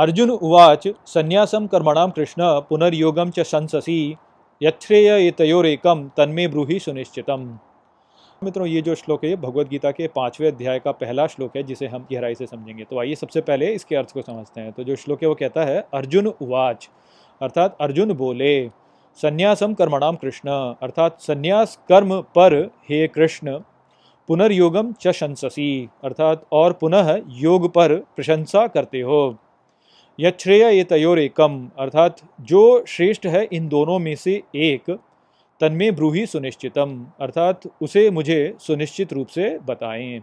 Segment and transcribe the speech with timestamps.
[0.00, 4.16] अर्जुन उवाच संन्यासम कर्मणाम कृष्ण पुनर्योगम च संससी
[4.60, 7.42] यथ्रेय तयोरेकम तन्मे ब्रूहि सुनिश्चितम।
[8.42, 11.86] मित्रों, ये जो श्लोक है भगवत गीता के पाँचवें अध्याय का पहला श्लोक है, जिसे
[11.86, 14.96] हम गहराई से समझेंगे। तो आइए सबसे पहले इसके अर्थ को समझते हैं। तो जो
[14.96, 16.88] श्लोक है, वो कहता है, अर्जुन उवाच,
[17.40, 18.68] अर्थात अर्जुन बोले
[19.18, 20.50] संन्यासम कर्मणाम कृष्ण,
[20.82, 23.58] अर्थात संन्यास कर्म पर हे कृष्ण
[24.28, 29.22] पुनर्योगम च शंससी अर्थात और पुनः योग पर प्रशंसा करते हो।
[30.20, 34.90] यश्रेय ये तयोर एकम अर्थात जो श्रेष्ठ है इन दोनों में से एक,
[35.60, 40.20] तन्मे ब्रूही सुनिश्चितम अर्थात उसे मुझे सुनिश्चित रूप से बताएँ।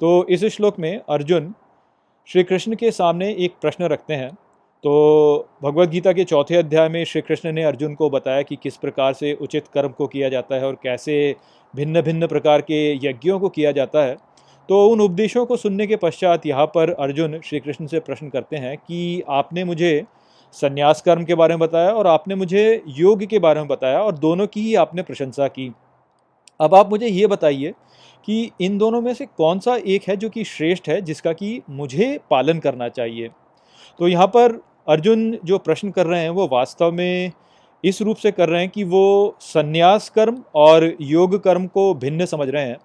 [0.00, 1.54] तो इस श्लोक में अर्जुन
[2.26, 4.30] श्री कृष्ण के सामने एक प्रश्न रखते हैं।
[4.84, 8.76] तो भगवत गीता के चौथे अध्याय में श्री कृष्ण ने अर्जुन को बताया कि किस
[8.76, 11.36] प्रकार से उचित कर्म को किया जाता है और कैसे
[11.76, 14.16] भिन्न भिन्न प्रकार के यज्ञों को किया जाता है।
[14.68, 18.56] तो उन उपदेशों को सुनने के पश्चात यहाँ पर अर्जुन श्री कृष्ण से प्रश्न करते
[18.56, 20.04] हैं कि आपने मुझे
[20.54, 24.18] संन्यास कर्म के बारे में बताया और आपने मुझे योग के बारे में बताया और
[24.18, 25.70] दोनों की ही आपने प्रशंसा की।
[26.60, 27.72] अब आप मुझे ये बताइए
[28.24, 31.60] कि इन दोनों में से कौन सा एक है जो कि श्रेष्ठ है जिसका कि
[31.70, 33.28] मुझे पालन करना चाहिए?
[33.98, 37.32] तो यहाँ पर अर्जुन जो प्रश्न कर रहे हैं वो वास्तव में
[37.84, 42.26] इस रूप से कर रहे हैं कि वो संन्यास कर्म और योग कर्म को भिन्न
[42.26, 42.76] समझ रहे हैं।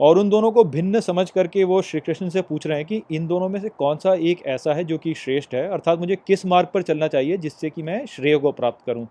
[0.00, 3.02] और उन दोनों को भिन्न समझ करके वो श्री कृष्ण से पूछ रहे हैं कि
[3.12, 5.68] इन दोनों में से कौन सा एक ऐसा है जो कि श्रेष्ठ है?
[5.68, 9.06] अर्थात मुझे किस मार्ग पर चलना चाहिए जिससे कि मैं श्रेय को प्राप्त करूँ?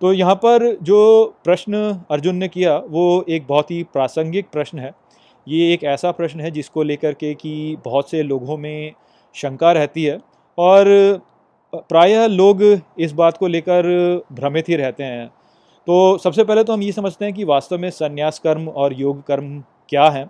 [0.00, 4.92] तो यहाँ पर जो प्रश्न अर्जुन ने किया, वो एक बहुत ही प्रासंगिक प्रश्न है।
[5.46, 8.92] ये एक ऐसा प्रश्न है जिसको लेकर के कि बहुत से लोगों में
[9.34, 10.18] शंका रहती है
[10.58, 10.86] और
[11.74, 12.62] प्रायः लोग
[12.98, 13.86] इस बात को लेकर
[14.32, 15.26] भ्रमित ही रहते हैं।
[15.86, 19.22] तो सबसे पहले तो हम ये समझते हैं कि वास्तव में संन्यास कर्म और योग
[19.26, 20.24] कर्म क्या है?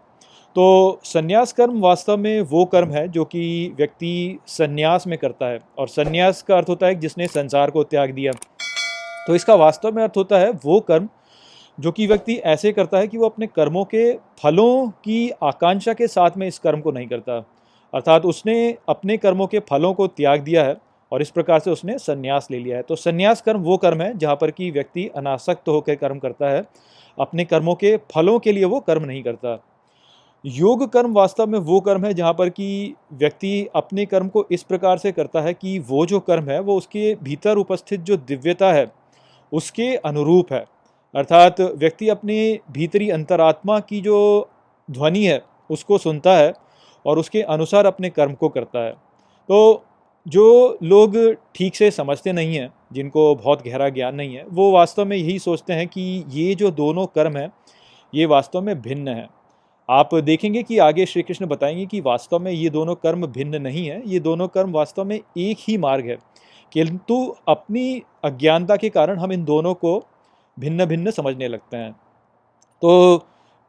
[0.57, 5.59] तो संन्यास कर्म वास्तव में वो कर्म है जो कि व्यक्ति संन्यास में करता है।
[5.79, 8.33] और संन्यास का अर्थ होता है जिसने संसार को त्याग दिया।
[9.27, 11.09] तो इसका वास्तव में अर्थ होता है वो कर्म
[11.79, 14.13] जो कि व्यक्ति ऐसे करता है कि वो अपने कर्मों के
[14.43, 17.37] फलों की आकांक्षा के साथ में इस कर्म को नहीं करता।
[17.95, 20.77] अर्थात उसने अपने कर्मों के फलों को त्याग दिया है
[21.13, 24.19] और इस प्रकार से उसने संन्यास ले लिया है। तो संन्यास कर्म वो कर्म है
[24.19, 26.65] जहाँ पर कि व्यक्ति अनासक्त होकर कर्म करता है।
[27.21, 29.59] अपने कर्मों के फलों के लिए वो कर्म नहीं करता।
[30.45, 34.63] योग कर्म वास्तव में वो कर्म है जहाँ पर कि व्यक्ति अपने कर्म को इस
[34.63, 38.73] प्रकार से करता है कि वो जो कर्म है, वो उसके भीतर उपस्थित जो दिव्यता
[38.73, 38.87] है,
[39.53, 40.65] उसके अनुरूप है।
[41.15, 44.49] अर्थात व्यक्ति अपने भीतरी अंतरात्मा की जो
[44.89, 46.53] ध्वनि है, उसको सुनता है
[47.07, 48.93] और उसके अनुसार अपने कर्म को करता है।
[49.49, 49.85] तो
[50.27, 51.17] जो लोग
[51.55, 55.39] ठीक से समझते नहीं हैं जिनको बहुत गहरा ज्ञान नहीं है, वो वास्तव में यही
[55.39, 57.53] सोचते हैं कि ये जो दोनों कर्म हैं,
[58.15, 59.29] ये वास्तव में भिन्न हैं।
[59.91, 63.87] आप देखेंगे कि आगे श्री कृष्ण बताएँगे कि वास्तव में ये दोनों कर्म भिन्न नहीं
[63.87, 66.19] है, ये दोनों कर्म वास्तव में एक ही मार्ग है।
[66.73, 70.05] किंतु अपनी अज्ञानता के कारण हम इन दोनों को
[70.59, 71.93] भिन्न भिन्न समझने लगते हैं।
[72.83, 73.23] तो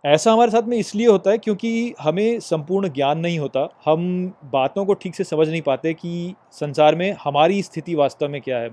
[0.06, 4.86] ऐसा हमारे साथ में इसलिए होता है क्योंकि हमें संपूर्ण ज्ञान नहीं होता, हम बातों
[4.86, 8.70] को ठीक से समझ नहीं पाते कि संसार में हमारी स्थिति वास्तव में क्या है।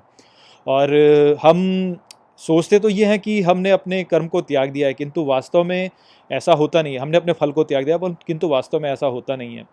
[0.68, 0.94] और
[1.42, 1.96] हम
[2.40, 5.90] सोचते तो ये हैं कि हमने अपने कर्म को त्याग दिया है, किंतु वास्तव में
[6.30, 9.06] ऐसा होता नहीं है। हमने अपने फल को त्याग दिया, पर किंतु वास्तव में ऐसा
[9.06, 9.64] होता नहीं है।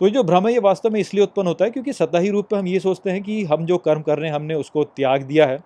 [0.00, 2.48] तो ये जो भ्रम है, ये वास्तव में इसलिए उत्पन्न होता है क्योंकि सतही रूप
[2.50, 5.22] पर हम ये सोचते हैं कि हम जो कर्म कर रहे हैं, हमने उसको त्याग
[5.22, 5.58] दिया है।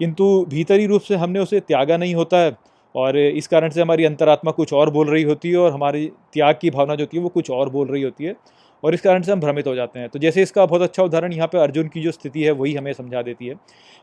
[0.00, 2.56] किंतु भीतरी रूप से हमने उसे त्यागा नहीं होता है,
[2.94, 6.58] और इस कारण से हमारी अंतरात्मा कुछ और बोल रही होती है और हमारी त्याग
[6.60, 8.34] की भावना जो होती है, वो कुछ और बोल रही होती है।
[8.82, 11.32] और इस कारण से हम भ्रमित हो जाते हैं। तो जैसे इसका बहुत अच्छा उदाहरण
[11.32, 13.54] यहाँ पर अर्जुन की जो स्थिति है, वही हमें समझा देती है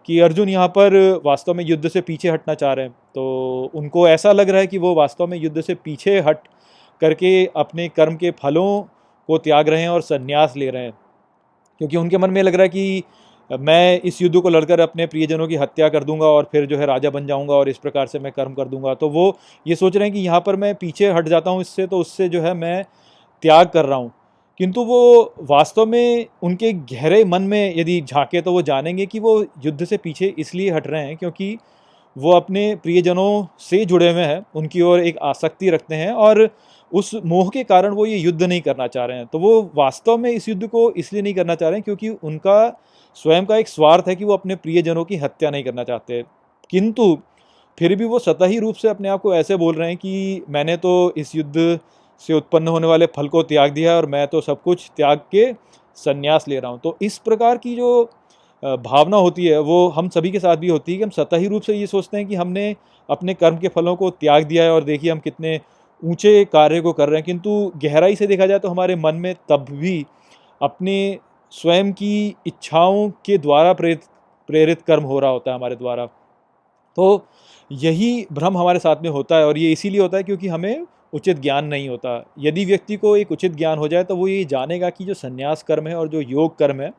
[0.08, 4.08] कि अर्जुन यहाँ पर वास्तव में युद्ध से पीछे हटना चाह रहे हैं। तो उनको
[4.08, 6.48] ऐसा लग रहा है कि वो वास्तव में युद्ध से पीछे हट
[7.02, 8.82] करके अपने कर्म के फलों
[9.30, 10.94] को त्याग रहे हैं और संन्यास ले रहे हैं।
[11.82, 13.04] क्योंकि उनके मन में लग रहा है कि
[13.50, 16.86] मैं इस युद्ध को लड़कर अपने प्रियजनों की हत्या कर दूँगा और फिर जो है
[16.86, 19.96] राजा बन जाऊँगा और इस प्रकार से मैं कर्म कर दूँगा। तो वो ये सोच
[19.98, 22.54] रहे हैं कि यहाँ पर मैं पीछे हट जाता हूँ इससे तो उससे जो है
[22.54, 22.84] मैं
[23.44, 24.12] त्याग कर रहा हूँ।
[24.64, 29.34] किंतु वो वास्तव में उनके गहरे मन में यदि झांके तो वो जानेंगे कि वो
[29.66, 31.58] युद्ध से पीछे इसलिए हट रहे हैं क्योंकि
[32.18, 36.50] वो अपने प्रियजनों से जुड़े हुए हैं, उनकी ओर एक आसक्ति रखते हैं और
[36.92, 40.18] उस मोह के कारण वो ये युद्ध नहीं करना चाह रहे हैं। तो वो वास्तव
[40.18, 42.82] में इस युद्ध को इसलिए नहीं करना चाह रहे हैं क्योंकि उनका
[43.14, 46.24] स्वयं का एक स्वार्थ है कि वो अपने प्रियजनों की हत्या नहीं करना चाहते।
[46.70, 47.18] किंतु
[47.78, 50.78] फिर भी वो सतही रूप से अपने आप को ऐसे बोल रहे हैं कि मैंने
[50.78, 51.80] तो इस युद्ध
[52.22, 55.52] से उत्पन्न होने वाले फल को त्याग दिया और मैं तो सब कुछ त्याग के
[55.98, 58.04] संन्यास ले रहा हूँ। तो इस प्रकार की जो
[58.64, 61.62] भावना होती है, वो हम सभी के साथ भी होती है कि हम सतही रूप
[61.62, 62.76] से ये सोचते हैं कि हमने
[63.10, 65.60] अपने कर्म के फलों को त्याग दिया है और देखिए हम कितने
[66.04, 69.34] ऊँचे कार्य को कर रहे हैं। किंतु गहराई से देखा जाए तो हमारे मन में
[69.50, 70.06] तब भी
[70.62, 71.20] अपने
[71.54, 74.04] स्वयं की इच्छाओं के द्वारा प्रेरित
[74.50, 76.06] प्रेरित कर्म हो रहा होता है हमारे द्वारा।
[76.98, 77.26] तो
[77.72, 81.40] यही भ्रम हमारे साथ में होता है और ये इसीलिए होता है क्योंकि हमें उचित
[81.40, 84.90] ज्ञान नहीं होता। यदि व्यक्ति को एक उचित ज्ञान हो जाए तो वो ये जानेगा
[84.90, 86.92] कि जो संन्यास कर्म है और जो योग कर्म है,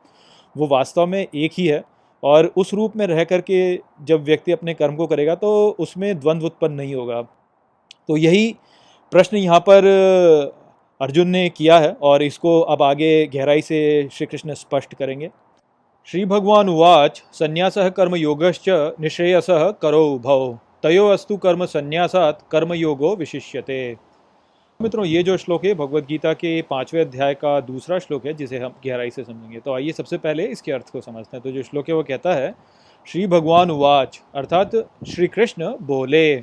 [0.55, 1.83] वो वास्तव में एक ही है
[2.23, 6.45] और उस रूप में रह करके जब व्यक्ति अपने कर्म को करेगा तो उसमें द्वंद्व
[6.45, 8.55] उत्पन्न नहीं होगा। तो यही
[9.11, 9.85] प्रश्न यहाँ पर,
[11.01, 15.29] अर्जुन ने किया है और इसको अब आगे गहराई से श्री कृष्ण स्पष्ट करेंगे।
[16.07, 18.65] श्री भगवान उवाच, संन्यास कर्म योगश्च,
[19.01, 19.47] निश्रेयस
[19.81, 23.95] करो भव तयो अस्तु कर्म संन्यासात कर्मयोगो विशिष्यते।
[24.79, 28.57] मित्रों, ये जो श्लोक है, भगवत गीता के पाँचवें अध्याय का दूसरा श्लोक है, जिसे
[28.59, 31.63] हम गहराई से समझेंगे। तो आइए सबसे पहले इसके अर्थ को समझते हैं। तो जो
[31.63, 32.53] श्लोक है, वो कहता है,
[33.07, 34.75] श्री भगवान उवाच, अर्थात
[35.09, 36.41] श्री कृष्ण बोले,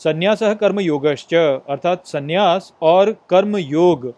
[0.00, 4.12] संन्यास कर्म योगश्च अर्थात संन्यास और कर्म योग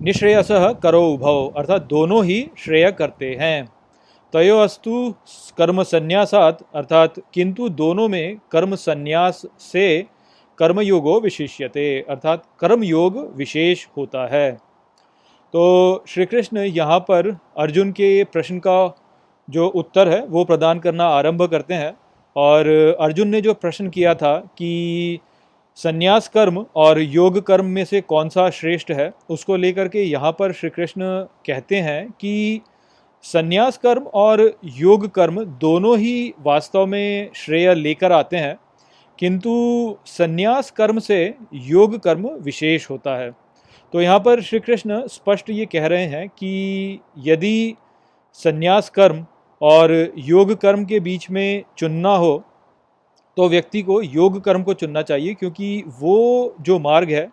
[0.00, 0.48] निश्रेयस
[0.82, 3.68] करो उभव अर्थात दोनों ही श्रेय करते हैं।
[4.32, 5.14] तयो अस्तु
[5.58, 9.88] कर्म संन्यासात अर्थात किंतु दोनों में कर्म संन्यास से
[10.58, 14.52] कर्मयोगो विशिष्यते, अर्थात कर्म योग विशेष होता है।
[15.52, 18.96] तो श्री कृष्ण यहाँ पर अर्जुन के प्रश्न का
[19.50, 21.96] जो उत्तर है, वो प्रदान करना आरंभ करते हैं।
[22.36, 25.18] और अर्जुन ने जो प्रश्न किया था कि
[25.76, 30.32] संन्यास कर्म और योग कर्म में से कौन सा श्रेष्ठ है, उसको लेकर के यहाँ
[30.32, 31.02] पर श्री कृष्ण
[31.46, 32.60] कहते हैं कि
[33.22, 38.56] संन्यास कर्म और योग कर्म दोनों ही वास्तव में श्रेय लेकर आते हैं।
[39.18, 39.52] किंतु
[40.06, 41.22] संन्यास कर्म से
[41.54, 43.30] योग कर्म विशेष होता है।
[43.94, 47.74] तो यहाँ पर श्री कृष्ण स्पष्ट ये कह रहे हैं कि यदि
[48.38, 49.24] संन्यास कर्म
[49.60, 52.44] और योग कर्म के बीच में चुनना हो
[53.36, 57.28] तो व्यक्ति को योग कर्म को चुनना चाहिए, क्योंकि वो जो मार्ग है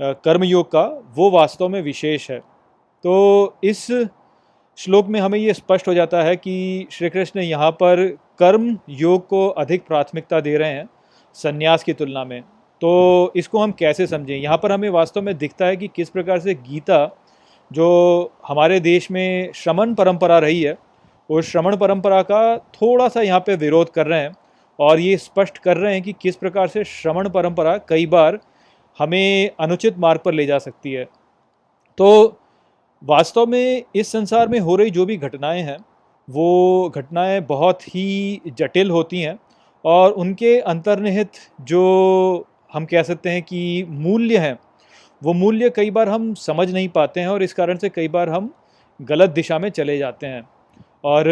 [0.00, 0.82] कर्म योग का,
[1.16, 3.86] वो वास्तव में विशेष है। तो इस
[4.78, 8.06] श्लोक में हमें ये स्पष्ट हो जाता है कि श्री कृष्ण यहाँ पर
[8.38, 10.88] कर्म योग को अधिक प्राथमिकता दे रहे हैं।
[11.34, 12.40] संन्यास की तुलना में।
[12.80, 14.36] तो इसको हम कैसे समझें?
[14.36, 17.16] यहाँ पर हमें वास्तव में दिखता है कि किस प्रकार से गीता,
[17.70, 20.76] जो हमारे देश में श्रमण परंपरा रही है
[21.30, 24.34] उस श्रमण परंपरा का थोड़ा सा यहाँ पे विरोध कर रहे हैं
[24.78, 28.38] और ये स्पष्ट कर रहे हैं कि किस प्रकार से श्रमण परंपरा कई बार
[28.98, 31.04] हमें अनुचित मार्ग पर ले जा सकती है।
[31.98, 32.38] तो
[33.02, 35.78] वास्तव में इस संसार में हो रही जो भी घटनाएँ हैं,
[36.28, 39.38] वो घटनाएँ बहुत ही जटिल होती हैं
[39.84, 41.30] और उनके अंतर्निहित
[41.62, 44.58] जो हम कह सकते हैं कि मूल्य हैं,
[45.22, 48.28] वो मूल्य कई बार हम समझ नहीं पाते हैं और इस कारण से कई बार
[48.28, 48.52] हम
[49.00, 50.42] गलत दिशा में चले जाते हैं।
[51.04, 51.28] और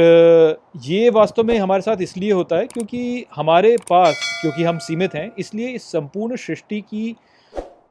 [0.85, 5.31] ये वास्तव में हमारे साथ इसलिए होता है क्योंकि हमारे पास, क्योंकि हम सीमित हैं,
[5.39, 7.15] इसलिए इस संपूर्ण सृष्टि की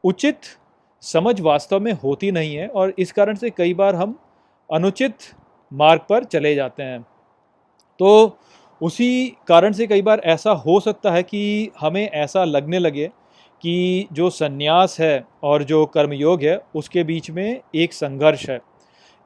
[0.04, 0.40] उचित
[1.04, 4.18] समझ वास्तव में होती नहीं है और इस कारण से कई बार हम
[4.70, 5.16] अनुचित
[5.72, 7.02] मार्ग पर चले जाते हैं।
[8.00, 8.38] तो
[8.82, 13.08] उसी कारण से कई बार ऐसा हो सकता है कि हमें ऐसा लगने लगे
[13.64, 18.60] कि जो सन्यास है और जो कर्मयोग है, उसके बीच में एक संघर्ष है।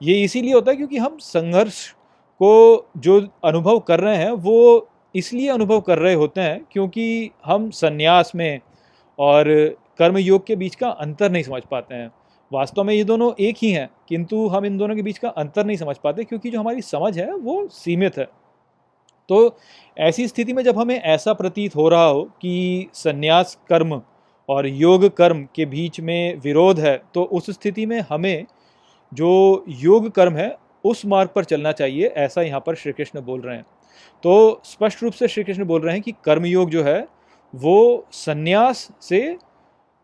[0.02, 1.88] ये इसीलिए होता है क्योंकि हम संघर्ष
[2.42, 7.70] को जो अनुभव कर रहे हैं, वो इसलिए अनुभव कर रहे होते हैं क्योंकि हम
[7.70, 8.60] संन्यास में
[9.20, 9.48] और
[10.00, 12.12] कर्मयोग के बीच का अंतर नहीं समझ पाते हैं।
[12.52, 15.66] वास्तव में ये दोनों एक ही हैं, किंतु हम इन दोनों के बीच का अंतर
[15.66, 18.28] नहीं समझ पाते क्योंकि जो हमारी समझ है, वो सीमित है।
[19.30, 19.58] तो
[19.98, 24.02] ऐसी स्थिति में जब हमें ऐसा प्रतीत हो रहा हो कि संन्यास कर्म
[24.50, 28.46] और योग कर्म के बीच में विरोध है तो उस स्थिति में हमें
[29.12, 30.56] जो योग कर्म है,
[30.86, 33.66] उस मार्ग पर चलना चाहिए, ऐसा यहाँ पर श्री कृष्ण बोल रहे हैं।
[34.24, 37.08] तो स्पष्ट रूप से श्री कृष्ण बोल रहे हैं कि कर्मयोग जो है,
[37.54, 39.38] वो संन्यास से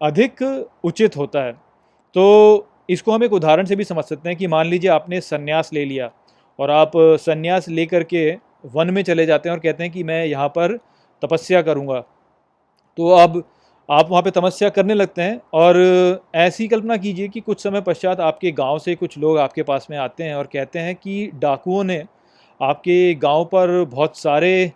[0.01, 0.41] अधिक
[0.83, 1.51] उचित होता है।
[2.15, 5.69] तो इसको हम एक उदाहरण से भी समझ सकते हैं कि मान लीजिए आपने संन्यास
[5.73, 6.11] ले लिया
[6.59, 8.31] और आप संन्यास लेकर के
[8.63, 10.77] वन में चले जाते हैं और कहते हैं कि मैं यहाँ पर
[11.21, 11.99] तपस्या करूँगा।
[12.97, 13.43] तो अब
[13.89, 15.77] आप वहाँ पे तपस्या करने लगते हैं और
[16.35, 19.97] ऐसी कल्पना कीजिए कि कुछ समय पश्चात आपके गाँव से कुछ लोग आपके पास में
[19.97, 22.03] आते हैं और कहते हैं कि डाकुओं ने
[22.61, 24.71] आपके गाँव पर बहुत सारे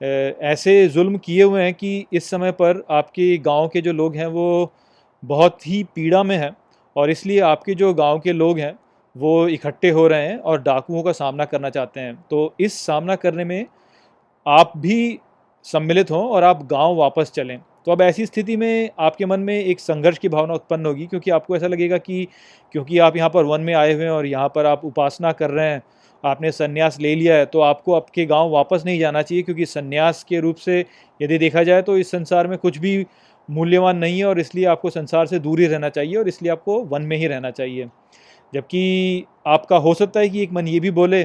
[0.00, 4.26] ऐसे जुल्म किए हुए हैं कि इस समय पर आपके गाँव के जो लोग हैं
[4.26, 4.72] वो
[5.22, 6.56] बहुत ही पीड़ा में हैं
[6.96, 8.78] और इसलिए आपके जो गाँव के लोग हैं
[9.16, 13.16] वो इकट्ठे हो रहे हैं और डाकुओं का सामना करना चाहते हैं। तो इस सामना
[13.16, 13.66] करने में
[14.46, 15.18] आप भी
[15.64, 19.54] सम्मिलित हों और आप गाँव वापस चलें। तो अब ऐसी स्थिति में आपके मन में
[19.54, 22.26] एक संघर्ष की भावना उत्पन्न होगी, क्योंकि आपको ऐसा लगेगा कि
[22.74, 25.50] क्योंकि आप यहाँ पर वन में आए हुए हैं और यहाँ पर आप उपासना कर
[25.50, 25.82] रहे हैं,
[26.24, 30.24] आपने संन्यास ले लिया है तो आपको आपके गाँव वापस नहीं जाना चाहिए, क्योंकि संन्यास
[30.24, 30.84] के रूप से
[31.20, 33.06] यदि देखा जाए तो इस संसार में कुछ भी
[33.48, 36.82] मूल्यवान नहीं है और इसलिए आपको संसार से दूर ही रहना चाहिए और इसलिए आपको
[36.84, 37.88] वन में ही रहना चाहिए।
[38.52, 41.24] जबकि आपका हो सकता है कि एक मन ये भी बोले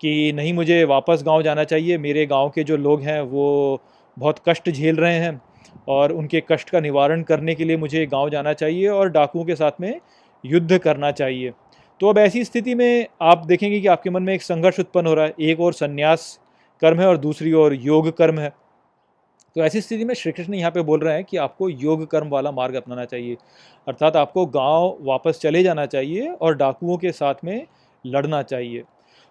[0.00, 3.80] कि नहीं, मुझे वापस गाँव जाना चाहिए। मेरे गाँव के जो लोग हैं, वो
[4.16, 5.40] बहुत कष्ट झेल रहे हैं
[5.88, 9.54] और उनके कष्ट का निवारण करने के लिए मुझे गाँव जाना चाहिए और डाकुओं के
[9.54, 10.00] साथ में
[10.44, 11.52] युद्ध करना चाहिए।
[12.00, 15.14] तो अब ऐसी स्थिति में आप देखेंगे कि आपके मन में एक संघर्ष उत्पन्न हो
[15.14, 16.38] रहा है। एक और संन्यास
[16.82, 18.52] कर्म है और दूसरी ओर योग कर्म है।
[19.58, 22.28] तो ऐसी स्थिति में श्री कृष्ण यहाँ पे बोल रहे हैं कि आपको योग कर्म
[22.28, 23.36] वाला मार्ग अपनाना चाहिए।
[23.86, 27.66] अर्थात आपको गाँव वापस चले जाना चाहिए और डाकुओं के साथ में
[28.04, 28.82] लड़ना चाहिए।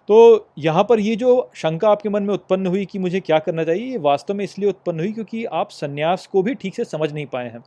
[0.08, 3.64] तो यहाँ पर ये जो शंका आपके मन में उत्पन्न हुई कि मुझे क्या करना
[3.64, 7.12] चाहिए, ये वास्तव में इसलिए उत्पन्न हुई क्योंकि आप संन्यास को भी ठीक से समझ
[7.12, 7.64] नहीं पाए हैं।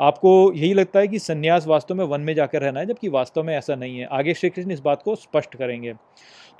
[0.00, 3.42] आपको यही लगता है कि संन्यास वास्तव में वन में जाकर रहना है, जबकि वास्तव
[3.42, 5.94] में ऐसा नहीं है। आगे श्री कृष्ण इस बात को स्पष्ट करेंगे।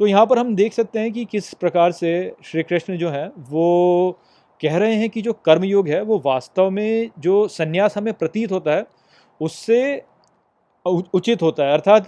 [0.00, 3.30] तो यहाँ पर हम देख सकते हैं कि किस प्रकार से श्री कृष्ण जो है
[3.50, 4.18] वो
[4.60, 8.74] कह रहे हैं कि जो कर्मयोग है, वो वास्तव में जो संन्यास हमें प्रतीत होता
[8.74, 8.86] है,
[9.40, 10.02] उससे
[10.86, 12.06] उचित होता है। अर्थात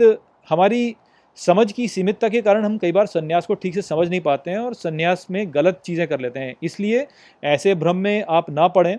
[0.49, 0.95] हमारी
[1.39, 4.51] समझ की सीमितता के कारण हम कई बार संन्यास को ठीक से समझ नहीं पाते
[4.51, 7.07] हैं और संन्यास में गलत चीज़ें कर लेते हैं। इसलिए
[7.43, 8.97] ऐसे भ्रम में आप ना पढ़ें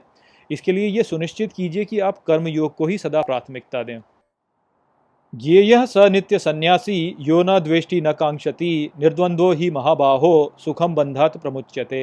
[0.50, 4.00] इसके लिए ये सुनिश्चित कीजिए कि आप कर्म योग को ही सदा प्राथमिकता दें।
[5.34, 11.38] ये यह स नित्य सन्यासी यो न द्वेष्टि न कांक्षति निर्द्वंद्वो ही महाबाहो सुखम बंधात
[11.38, 12.02] प्रमुच्यते।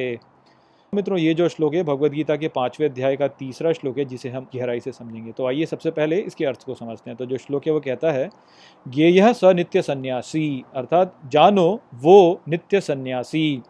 [0.97, 4.29] मित्रों, ये जो श्लोक है, भगवद गीता के पाँचवें अध्याय का तीसरा श्लोक है, जिसे
[4.29, 7.37] हम गहराई से समझेंगे। तो आइए सबसे पहले इसके अर्थ को समझते हैं। तो जो
[7.37, 8.29] श्लोक है, वो कहता है
[8.93, 13.61] ये यह स नित्य सन्यासी अर्थात, जानो वो नित्य सन्यासी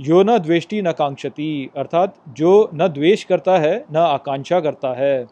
[0.00, 5.26] यो न द्वेष्टि न कांक्षति अर्थात, जो न द्वेष करता है, न आकांक्षा करता है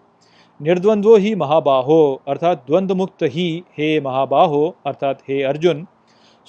[0.62, 5.86] निर्द्वंद्वो ही महाबाहो अर्थात द्वंद्व मुक्त ही हे महाबाहो अर्थात, हे अर्जुन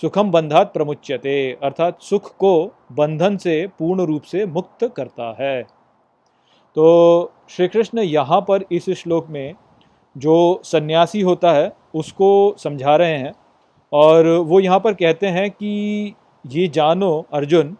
[0.01, 2.51] सुखम बंधात प्रमुच्यते, अर्थात सुख को
[2.92, 5.62] बंधन से पूर्ण रूप से मुक्त करता है।
[6.75, 9.56] तो श्री कृष्ण यहाँ पर इस श्लोक में
[10.16, 13.34] जो सन्यासी होता है, उसको समझा रहे हैं
[13.92, 17.75] और वो यहाँ पर कहते हैं कि ये जानो अर्जुन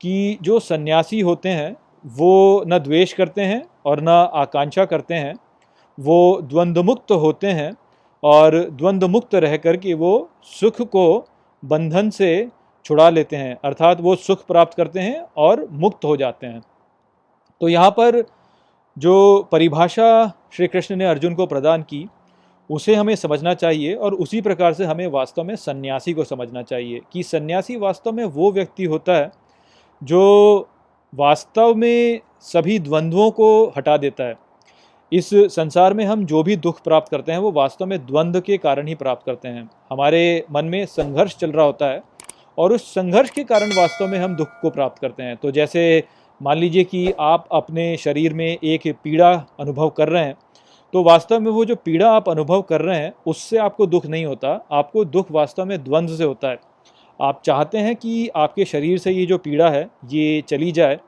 [0.00, 1.76] कि जो सन्यासी होते हैं,
[2.06, 5.34] वो न द्वेष करते हैं और न आकांक्षा करते हैं।
[5.98, 7.72] वो द्वंद्वमुक्त होते हैं
[8.22, 11.24] और द्वंद्वमुक्त रह कर के वो सुख को
[11.62, 12.48] बंधन से
[12.84, 16.62] छुड़ा लेते हैं, अर्थात वो सुख प्राप्त करते हैं और मुक्त हो जाते हैं।
[17.60, 18.22] तो यहाँ पर
[18.96, 22.06] जो परिभाषा श्री कृष्ण ने अर्जुन को प्रदान की,
[22.70, 27.00] उसे हमें समझना चाहिए और उसी प्रकार से हमें वास्तव में सन्यासी को समझना चाहिए
[27.12, 29.30] कि सन्यासी वास्तव में वो व्यक्ति होता है
[30.02, 30.68] जो
[31.12, 34.34] वास्तव में सभी द्वंद्वों को हटा देता है।
[35.12, 38.56] इस संसार में हम जो भी दुख प्राप्त करते हैं, वो वास्तव में द्वंद्व के
[38.58, 42.02] कारण ही प्राप्त करते हैं। हमारे मन में संघर्ष चल रहा होता है
[42.58, 46.02] और उस संघर्ष के कारण वास्तव में हम दुख को प्राप्त करते हैं। तो जैसे
[46.40, 50.36] मान लीजिए कि आप अपने शरीर में एक पीड़ा अनुभव कर रहे हैं
[50.92, 54.24] तो वास्तव में वो जो पीड़ा आप अनुभव कर रहे हैं, उससे आपको दुख नहीं
[54.24, 56.58] होता। आपको दुख वास्तव में द्वंद्व से होता है।
[57.20, 60.98] आप चाहते हैं कि आपके शरीर से ये जो पीड़ा है, ये चली जाए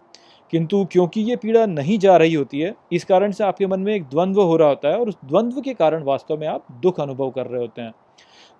[0.52, 3.94] किंतु क्योंकि ये पीड़ा नहीं जा रही होती है, इस कारण से आपके मन में
[3.94, 7.00] एक द्वंद्व हो रहा होता है और उस द्वंद्व के कारण वास्तव में आप दुख
[7.00, 7.92] अनुभव कर रहे होते हैं।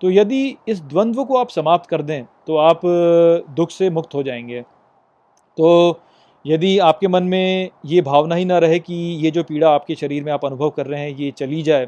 [0.01, 2.81] तो यदि इस द्वंद्व को आप समाप्त कर दें तो आप
[3.55, 4.61] दुख से मुक्त हो जाएँगे।
[5.57, 5.99] तो
[6.45, 10.23] यदि आपके मन में ये भावना ही ना रहे कि ये जो पीड़ा आपके शरीर
[10.23, 11.87] में आप अनुभव कर रहे हैं, ये चली जाए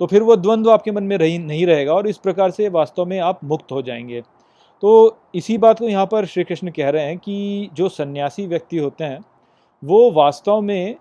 [0.00, 3.06] तो फिर वो द्वंद्व आपके मन में रही, नहीं रहेगा और इस प्रकार से वास्तव
[3.06, 4.22] में आप मुक्त हो जाएँगे।
[4.82, 8.78] तो इसी बात को यहाँ पर श्री कृष्ण कह रहे हैं कि जो सन्यासी व्यक्ति
[8.78, 9.20] होते हैं,
[9.82, 10.96] वो वास्तव में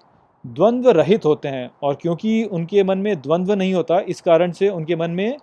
[0.46, 4.70] द्वंद्व रहित होते हैं और क्योंकि उनके मन में द्वंद्व नहीं होता, इस कारण से
[4.70, 5.38] उनके मन में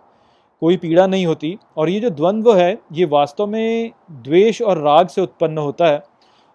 [0.62, 5.08] कोई पीड़ा नहीं होती और ये जो द्वंद्व है, ये वास्तव में द्वेष और राग
[5.08, 6.02] से उत्पन्न होता है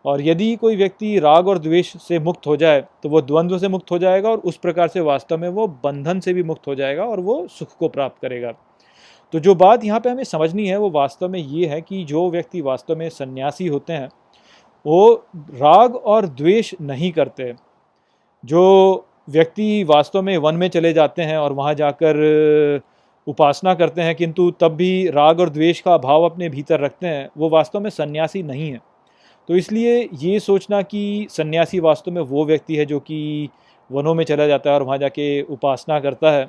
[0.06, 3.68] और यदि कोई व्यक्ति राग और द्वेष से मुक्त हो जाए तो वो द्वंद्व से
[3.68, 6.76] मुक्त हो जाएगा और उस प्रकार से वास्तव में वो बंधन से भी मुक्त हो
[6.76, 8.54] जाएगा और वो सुख को प्राप्त करेगा।
[9.34, 12.30] तो जो बात यहाँ पे हमें समझनी है, वो वास्तव में ये है कि जो
[12.32, 14.10] व्यक्ति वास्तव में सन्यासी होते हैं,
[14.86, 15.14] वो
[15.54, 17.54] राग और द्वेष नहीं करते।
[18.44, 22.82] जो व्यक्ति वास्तव में वन में चले जाते हैं और वहाँ जाकर
[23.28, 27.30] उपासना करते हैं, किंतु तब भी राग और द्वेष का अभाव अपने भीतर रखते हैं,
[27.38, 28.82] वो वास्तव में सन्यासी नहीं है।
[29.50, 33.50] तो इसलिए ये सोचना कि सन्यासी वास्तव में वो व्यक्ति है जो कि
[33.90, 36.48] वनों में चला जाता है और वहाँ जाके उपासना करता है,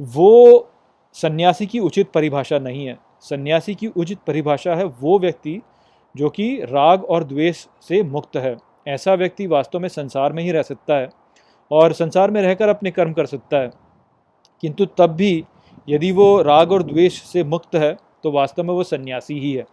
[0.00, 0.68] वो
[1.14, 5.60] सन्यासी की उचित परिभाषा नहीं है। सन्यासी की उचित परिभाषा है वो व्यक्ति
[6.14, 8.56] जो कि राग और द्वेष से मुक्त है।
[8.88, 11.08] ऐसा व्यक्ति वास्तव में संसार में ही रह सकता है
[11.70, 13.70] और संसार में रहकर अपने कर्म कर सकता है।
[14.62, 15.44] किंतु तब भी
[15.88, 19.66] यदि वो राग और द्वेष से मुक्त है तो वास्तव में वो सन्यासी ही है।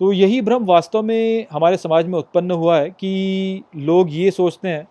[0.00, 4.68] तो यही भ्रम वास्तव में हमारे समाज में उत्पन्न हुआ है कि लोग ये सोचते
[4.68, 4.86] हैं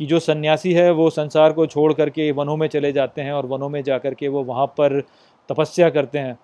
[0.00, 3.46] कि जो सन्यासी है, वो संसार को छोड़ करके वनों में चले जाते हैं और
[3.46, 5.02] वनों में जा कर के वो वहाँ पर
[5.48, 6.38] तपस्या करते हैं।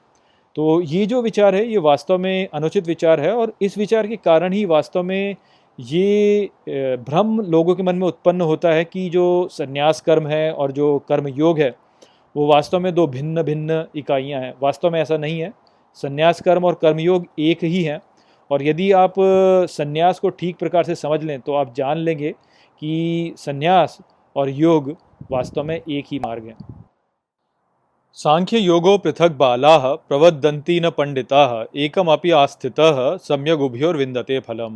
[0.56, 4.16] तो ये जो विचार है, ये वास्तव में अनुचित विचार है और इस विचार के
[4.16, 5.36] कारण ही वास्तव में
[5.78, 10.72] ये भ्रम लोगों के मन में उत्पन्न होता है कि जो संन्यास कर्म है और
[10.72, 11.74] जो कर्म योग है,
[12.36, 15.52] वो वास्तव में दो भिन्न भिन्न इकाइयाँ हैं। वास्तव में ऐसा नहीं है।
[15.96, 18.00] संन्यास कर्म और कर्मयोग एक ही हैं
[18.50, 19.14] और यदि आप
[19.70, 23.98] संन्यास को ठीक प्रकार से समझ लें तो आप जान लेंगे कि संन्यास
[24.36, 24.96] और योग
[25.30, 26.83] वास्तव में एक ही मार्ग है।
[28.18, 29.78] सांख्य योगो पृथक बाला
[30.08, 31.40] प्रवदंती न पंडिता
[31.76, 32.74] एकम अपि आस्थित
[33.22, 34.72] सम्यक उभयोर विंदते फलम।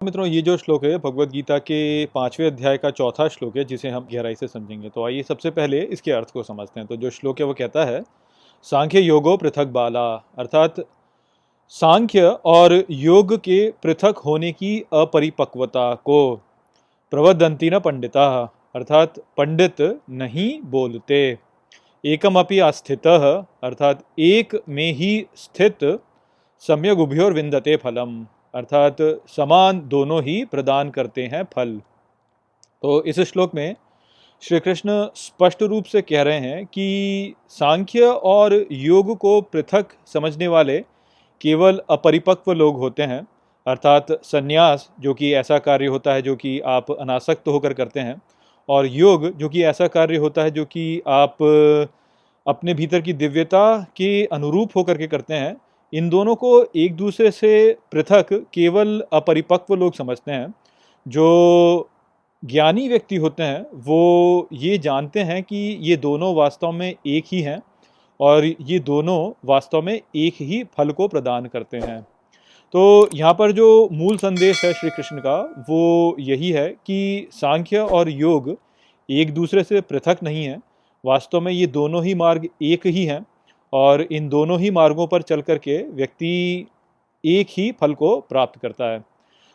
[0.00, 3.88] मित्रों, ये जो श्लोक है भगवत गीता के पाँचवें अध्याय का चौथा श्लोक है, जिसे
[3.88, 7.10] हम गहराई से समझेंगे। तो आइए सबसे पहले इसके अर्थ को समझते हैं। तो जो
[7.10, 8.02] श्लोक है, वो कहता है
[8.66, 10.08] सांख्य योगो पृथक बाला
[10.38, 10.80] अर्थात
[11.74, 16.20] सांख्य और योग के पृथक होने की अपरिपक्वता को
[17.12, 18.28] प्रवदंती न पंडिता
[18.76, 19.82] अर्थात पंडित
[20.12, 21.38] नहीं बोलते।
[22.04, 25.78] एकम अपि अस्थित, अर्थात एक में ही स्थित
[26.62, 28.96] सम्यक उभयोर विंदते फलम। अर्थात
[29.28, 31.70] समान दोनों ही प्रदान करते हैं फल।
[32.82, 33.74] तो इस श्लोक में
[34.42, 40.48] श्री कृष्ण स्पष्ट रूप से कह रहे हैं कि सांख्य और योग को पृथक समझने
[40.48, 40.78] वाले
[41.40, 43.26] केवल अपरिपक्व लोग होते हैं।
[43.66, 48.20] अर्थात संन्यास, जो कि ऐसा कार्य होता है जो कि आप अनासक्त होकर करते हैं
[48.68, 51.36] और योग, जो कि ऐसा कार्य होता है जो कि आप
[52.46, 55.56] अपने भीतर की दिव्यता के अनुरूप होकर के करते हैं,
[55.92, 60.54] इन दोनों को एक दूसरे से पृथक, केवल अपरिपक्व लोग समझते हैं।
[61.08, 61.88] जो
[62.44, 67.40] ज्ञानी व्यक्ति होते हैं, वो ये जानते हैं कि ये दोनों वास्तव में एक ही
[67.40, 67.62] हैं
[68.20, 72.06] और ये दोनों वास्तव में एक ही फल को प्रदान करते हैं।
[72.74, 77.78] तो यहाँ पर जो मूल संदेश है श्री कृष्ण का, वो यही है कि सांख्य
[77.78, 78.56] और योग
[79.08, 80.58] एक दूसरे से पृथक नहीं है।
[81.04, 83.24] वास्तव में ये दोनों ही मार्ग एक ही हैं
[83.72, 86.66] और इन दोनों ही मार्गों पर चल कर के व्यक्ति
[87.24, 88.98] एक ही फल को प्राप्त करता है।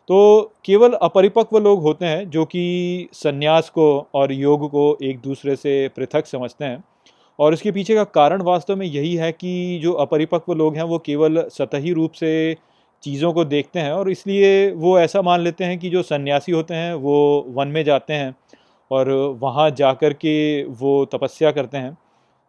[0.10, 5.56] तो केवल अपरिपक्व लोग होते हैं जो कि संन्यास को और योग को एक दूसरे
[5.56, 6.84] से पृथक समझते हैं।
[7.40, 10.98] और इसके पीछे का कारण वास्तव में यही है कि जो अपरिपक्व लोग हैं, वो
[11.00, 12.56] केवल सतही रूप से
[13.04, 16.74] चीज़ों को देखते हैं और इसलिए वो ऐसा मान लेते हैं कि जो सन्यासी होते
[16.74, 18.36] हैं, वो वन में जाते हैं
[18.92, 19.10] और
[19.42, 21.98] वहाँ जा कर के वो तपस्या करते हैं।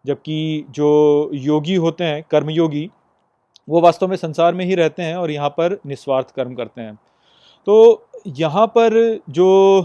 [0.05, 2.89] जबकि जो योगी होते हैं, कर्मयोगी,
[3.69, 6.95] वो वास्तव में संसार में ही रहते हैं और यहाँ पर निस्वार्थ कर्म करते हैं।
[7.67, 9.81] तो यहाँ पर जो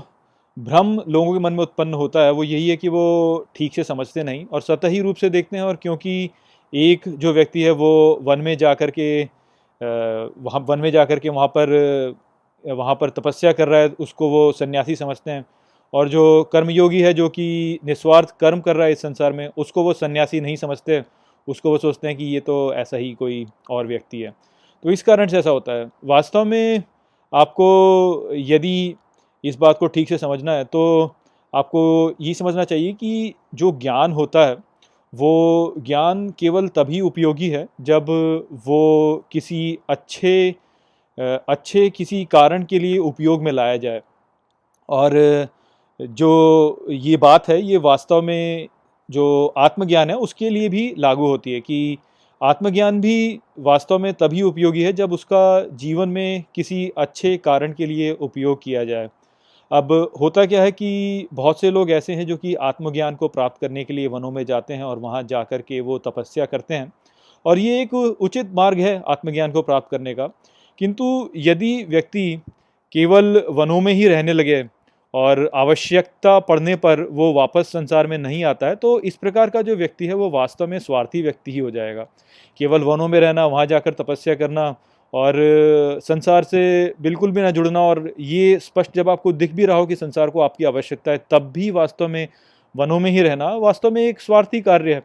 [0.57, 3.83] भ्रम लोगों के मन में उत्पन्न होता है, वो यही है कि वो ठीक से
[3.83, 6.29] समझते नहीं और सतही रूप से देखते हैं और क्योंकि
[6.73, 9.23] एक जो व्यक्ति है, वो वन में जा कर के
[10.37, 12.15] वहाँ, वन में जा कर के वहाँ पर
[12.63, 15.45] वहाँ पर तपस्या कर रहा है, उसको वो सन्यासी समझते हैं।
[15.93, 19.83] और जो कर्मयोगी है, जो कि निस्वार्थ कर्म कर रहा है इस संसार में, उसको
[19.83, 21.03] वो सन्यासी नहीं समझते।
[21.47, 24.33] उसको वो सोचते हैं कि ये तो ऐसा ही कोई और व्यक्ति है।
[24.83, 26.83] तो इस कारण से ऐसा होता है। वास्तव में
[27.33, 28.95] आपको यदि
[29.43, 30.81] इस बात को ठीक से समझना है तो
[31.53, 34.57] आपको ये समझना चाहिए कि जो ज्ञान होता है
[35.15, 38.05] वो ज्ञान केवल तभी उपयोगी है जब
[38.65, 40.55] वो किसी अच्छे
[41.17, 44.01] अच्छे किसी कारण के लिए उपयोग में लाया जाए।
[44.89, 45.13] और
[45.99, 48.67] जो ये बात है, ये वास्तव में
[49.09, 51.97] जो आत्मज्ञान है, उसके लिए भी लागू होती है कि
[52.41, 57.85] आत्मज्ञान भी वास्तव में तभी उपयोगी है जब उसका जीवन में किसी अच्छे कारण के
[57.85, 59.09] लिए उपयोग किया जाए।
[59.71, 63.61] अब होता क्या है कि बहुत से लोग ऐसे हैं जो कि आत्मज्ञान को प्राप्त
[63.61, 66.73] करने के लिए वनों में जाते हैं और वहाँ जा कर के वो तपस्या करते
[66.73, 66.91] हैं।
[67.45, 70.27] और ये एक उचित मार्ग है आत्मज्ञान को प्राप्त करने का।
[70.81, 72.41] किंतु यदि व्यक्ति
[72.91, 74.63] केवल वनों में ही रहने लगे
[75.13, 79.61] और आवश्यकता पड़ने पर वो वापस संसार में नहीं आता है तो इस प्रकार का
[79.61, 82.03] जो व्यक्ति है वो वास्तव में स्वार्थी व्यक्ति ही हो जाएगा।
[82.59, 84.75] केवल वनों में रहना, वहाँ जाकर तपस्या करना
[85.15, 85.35] और
[86.03, 89.85] संसार से बिल्कुल भी ना जुड़ना और ये स्पष्ट जब आपको दिख भी रहा हो
[89.85, 92.27] कि संसार को आपकी आवश्यकता है, तब भी वास्तव में
[92.75, 95.03] वनों में ही रहना वास्तव में एक स्वार्थी कार्य है।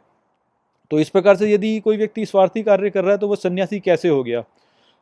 [0.91, 3.81] तो इस प्रकार से यदि कोई व्यक्ति स्वार्थी कार्य कर रहा है तो वो सन्यासी
[3.81, 4.43] कैसे हो गया?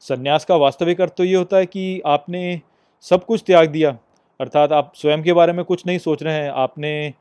[0.02, 2.60] संन्यास का वास्तविक अर्थ तो ये होता है कि आपने
[3.04, 3.96] सब कुछ त्याग दिया,
[4.40, 7.12] अर्थात आप स्वयं के बारे में कुछ नहीं सोच रहे हैं, आपने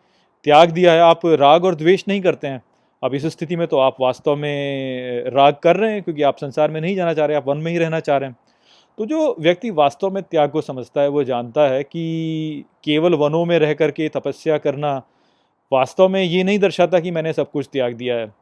[0.46, 2.62] त्याग दिया है, आप राग और द्वेष नहीं करते हैं।
[3.04, 6.72] अब इस स्थिति में तो आप वास्तव में राग कर रहे हैं क्योंकि आप संसार
[6.72, 8.38] में नहीं जाना चाह रहे, आप वन में ही रहना चाह रहे हैं।
[8.98, 13.46] तो जो व्यक्ति वास्तव में त्याग को समझता है, वो जानता है कि केवल वनों
[13.46, 14.96] में रह करके तपस्या करना
[15.72, 18.34] वास्तव में ये नहीं दर्शाता कि मैंने सब कुछ त्याग दिया है।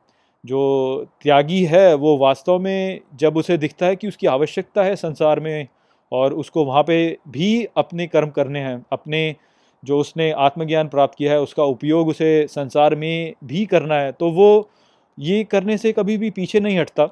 [0.45, 5.39] जो त्यागी है, वो वास्तव में जब उसे दिखता है कि उसकी आवश्यकता है संसार
[5.39, 5.67] में
[6.11, 9.35] और उसको वहाँ पे भी अपने कर्म करने हैं, अपने
[9.83, 14.31] जो उसने आत्मज्ञान प्राप्त किया है, उसका उपयोग उसे संसार में भी करना है तो
[14.31, 14.69] वो
[15.17, 17.03] ये करने से कभी भी पीछे नहीं हटता।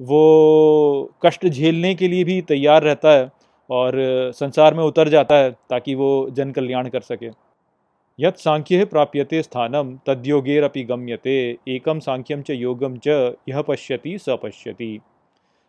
[0.00, 3.30] वो कष्ट झेलने के लिए भी तैयार रहता है
[3.70, 3.92] और
[4.34, 7.30] संसार में उतर जाता है ताकि वो जन कल्याण कर सके।
[8.18, 11.36] यत् सांख्य प्राप्यते स्थानम तद्योगेरपि गम्यते
[11.68, 14.98] एकम सांख्यम च योगम च यह पश्यति स पश्यति।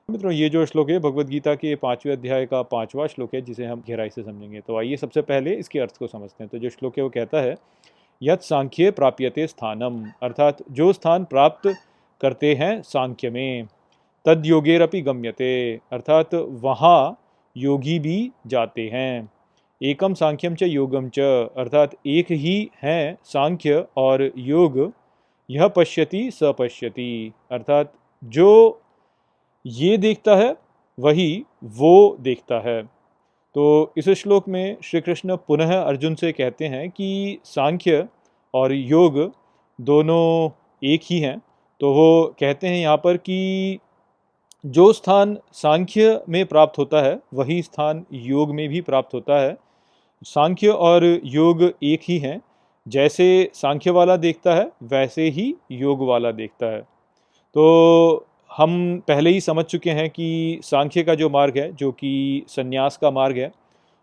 [0.10, 3.66] मित्रों, ये जो श्लोक है भगवत गीता के पाँचवें अध्याय का पांचवा श्लोक है, जिसे
[3.66, 6.70] हम गहराई से समझेंगे। तो आइए सबसे पहले इसके अर्थ को समझते हैं। तो जो
[6.70, 7.56] श्लोक है, वो कहता है,
[8.24, 11.76] यत सांख्य प्राप्यते स्थानम। अर्थात, जो स्थान प्राप्त
[12.22, 13.68] करते हैं सांख्य में,
[14.26, 17.22] तद योगेरपि गम्यते। अर्थात, वहाँ
[17.58, 19.30] योगी भी जाते हैं।
[19.84, 21.20] एकम सांख्यम च योगम च।
[21.58, 24.94] अर्थात, एक ही हैं सांख्य और योग।
[25.50, 28.82] यह पश्यति स पश्यति। अर्थात, जो
[29.68, 30.56] ये देखता है,
[31.00, 32.84] वही वो देखता है।
[33.56, 38.08] तो इस श्लोक में श्री कृष्ण पुनः अर्जुन से कहते हैं कि सांख्य
[38.54, 39.32] और योग
[39.82, 40.50] दोनों
[40.84, 41.42] एक ही हैं।
[41.82, 43.80] तो वो कहते हैं यहाँ पर कि
[44.66, 49.58] जो स्थान सांख्य में प्राप्त होता है, वही स्थान योग में भी प्राप्त होता है।
[50.24, 52.42] सांख्य और योग एक ही हैं।
[52.88, 56.82] जैसे सांख्य वाला देखता है, वैसे ही योग वाला देखता है।
[57.54, 58.26] तो
[58.58, 62.98] हम पहले ही समझ चुके हैं कि सांख्य का जो मार्ग है, जो कि संन्यास
[62.98, 63.52] का मार्ग है,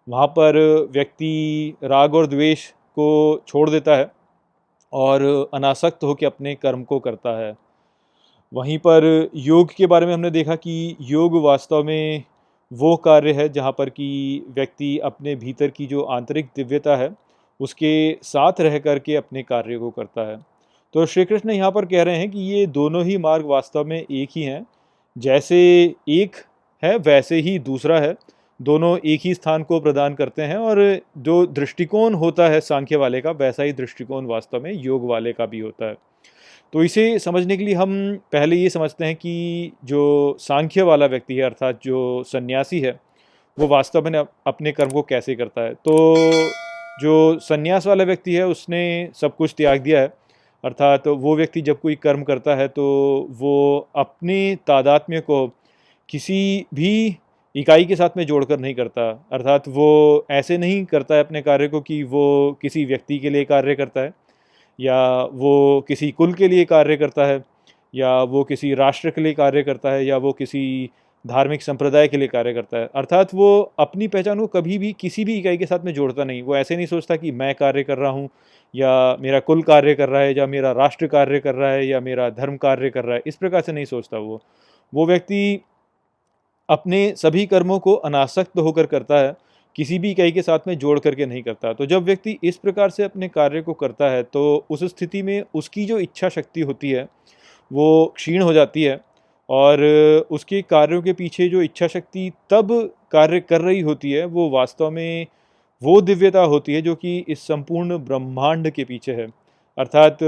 [0.08, 0.58] वहाँ पर
[0.92, 4.12] व्यक्ति राग और द्वेष को छोड़ देता है
[4.92, 7.54] और अनासक्त होकर अपने कर्म को करता है।
[8.54, 12.24] वहीं पर योग के बारे में हमने देखा कि योग वास्तव में
[12.72, 17.14] वो कार्य है जहाँ पर कि व्यक्ति अपने भीतर की जो आंतरिक दिव्यता है,
[17.60, 20.51] उसके साथ रह कर के अपने कार्य को करता है।
[20.94, 24.07] तो श्री कृष्ण यहाँ पर कह रहे हैं कि ये दोनों ही मार्ग वास्तव में
[24.11, 24.66] एक ही हैं।
[25.18, 25.57] जैसे
[26.09, 26.37] एक
[26.85, 28.14] है, वैसे ही दूसरा है।
[28.62, 33.20] दोनों एक ही स्थान को प्रदान करते हैं और जो दृष्टिकोण होता है सांख्य वाले
[33.20, 35.94] का, वैसा ही दृष्टिकोण वास्तव में योग वाले का भी होता है।
[36.72, 41.35] तो इसे समझने के लिए हम पहले ये समझते हैं कि जो सांख्य वाला व्यक्ति
[41.35, 43.00] है, अर्थात जो सन्यासी है,
[43.59, 45.74] वो वास्तव में अपने कर्म को कैसे करता है?
[45.74, 46.16] तो
[47.00, 50.21] जो सन्यास वाला व्यक्ति है, उसने सब कुछ त्याग दिया है।
[50.64, 52.85] अर्थात तो वो व्यक्ति जब कोई कर्म करता है तो
[53.31, 55.46] वो अपने तादात्म्य को
[56.09, 57.16] किसी भी
[57.55, 61.68] इकाई के साथ में जोड़कर नहीं करता। अर्थात वो ऐसे नहीं करता है अपने कार्य
[61.68, 64.12] को कि वो किसी व्यक्ति के लिए कार्य करता है,
[64.79, 67.42] या वो किसी कुल के लिए कार्य करता है,
[67.94, 70.90] या वो किसी राष्ट्र के लिए कार्य करता है, या वो किसी
[71.25, 75.25] धार्मिक संप्रदाय के लिए कार्य करता है। अर्थात वो अपनी पहचान को कभी भी किसी
[75.25, 77.98] भी इकाई के साथ में जोड़ता नहीं। वो ऐसे नहीं सोचता कि मैं कार्य कर
[77.98, 78.29] रहा हूँ
[78.74, 82.00] या मेरा कुल कार्य कर रहा है, या मेरा राष्ट्र कार्य कर रहा है, या
[82.00, 84.40] मेरा धर्म कार्य कर रहा है, इस प्रकार से नहीं सोचता वो।
[84.92, 85.61] वो व्यक्ति
[86.68, 89.35] अपने सभी कर्मों को अनासक्त होकर करता है,
[89.76, 92.90] किसी भी इकाई के साथ में जोड़ करके नहीं करता। तो जब व्यक्ति इस प्रकार
[92.90, 96.90] से अपने कार्य को करता है तो उस स्थिति में उसकी जो इच्छा शक्ति होती
[96.90, 97.06] है,
[97.70, 99.00] वो क्षीण हो जाती है
[99.48, 99.82] और
[100.30, 102.72] उसके कार्यों के पीछे जो इच्छा शक्ति तब
[103.12, 105.26] कार्य कर रही होती है, वो वास्तव में
[105.83, 109.27] वो दिव्यता होती है जो कि इस संपूर्ण ब्रह्मांड के पीछे है।
[109.79, 110.18] अर्थात,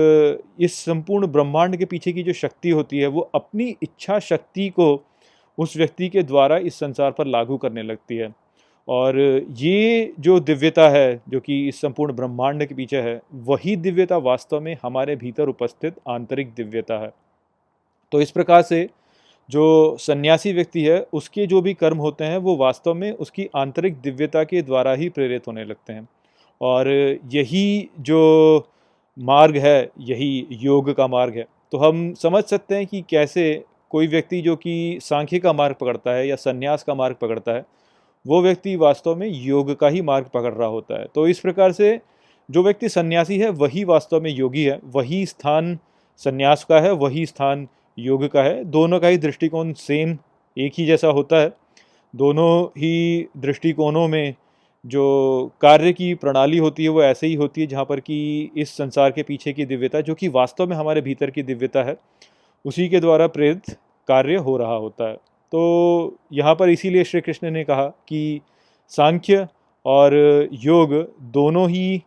[0.60, 5.02] इस संपूर्ण ब्रह्मांड के पीछे की जो शक्ति होती है, वो अपनी इच्छा शक्ति को
[5.58, 8.34] उस व्यक्ति के द्वारा इस संसार पर लागू करने लगती है।
[8.88, 14.16] और ये जो दिव्यता है, जो कि इस संपूर्ण ब्रह्मांड के पीछे है, वही दिव्यता
[14.16, 17.10] वास्तव में हमारे भीतर उपस्थित आंतरिक दिव्यता है।
[18.12, 18.88] तो इस प्रकार से
[19.50, 24.00] जो सन्यासी व्यक्ति है, उसके जो भी कर्म होते हैं, वो वास्तव में उसकी आंतरिक
[24.00, 26.08] दिव्यता के द्वारा ही प्रेरित होने लगते हैं।
[26.60, 26.88] और
[27.32, 28.64] यही जो
[29.18, 34.06] मार्ग है, यही योग का मार्ग है। तो हम समझ सकते हैं कि कैसे कोई
[34.06, 37.66] व्यक्ति जो कि सांख्य का मार्ग पकड़ता है या सन्यास का मार्ग पकड़ता है,
[38.26, 41.72] वो व्यक्ति वास्तव में योग का ही मार्ग पकड़ रहा होता है। तो इस प्रकार
[41.72, 42.00] से
[42.50, 45.78] जो व्यक्ति सन्यासी है, वही वास्तव में योगी है, वही स्थान
[46.16, 50.16] सन्यास का है, वही स्थान योग का है। दोनों का ही दृष्टिकोण सेम
[50.56, 51.52] एक ही जैसा होता है।
[52.14, 54.34] दोनों ही दृष्टिकोणों में
[54.84, 58.76] जो कार्य की प्रणाली होती है वो ऐसे ही होती है जहाँ पर कि इस
[58.76, 61.96] संसार के पीछे की दिव्यता जो कि वास्तव में हमारे भीतर की दिव्यता है,
[62.64, 63.70] उसी के द्वारा प्रेरित
[64.08, 65.14] कार्य हो रहा होता है।
[65.52, 68.40] तो यहाँ पर इसीलिए श्री कृष्ण ने कहा कि
[68.92, 69.46] सांख्य
[69.86, 70.14] और
[70.52, 70.92] योग
[71.32, 72.02] दोनों ही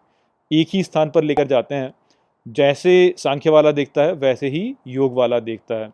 [0.52, 1.94] एक ही स्थान पर लेकर जाते हैं।
[2.48, 5.90] जैसे सांख्य वाला देखता है, वैसे ही योग वाला देखता है।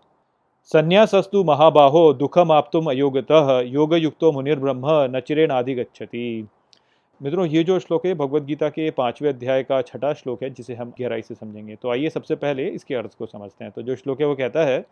[0.70, 4.82] संन्यासस्तु महाबाहो, दुखम आपतुम अयोगतः योग युक्तो मुनिर्ब्रह्म
[5.16, 6.48] नचिरेण आदि गच्छति
[7.22, 10.76] मित्रों, ये जो श्लोक है भगवत गीता के पाँचवें अध्याय का छठा श्लोक है, जिसे
[10.76, 13.96] हम गहराई से समझेंगे। तो आइए सबसे पहले इसके अर्थ को समझते हैं। तो जो
[13.96, 14.86] श्लोक है, वो कहता है,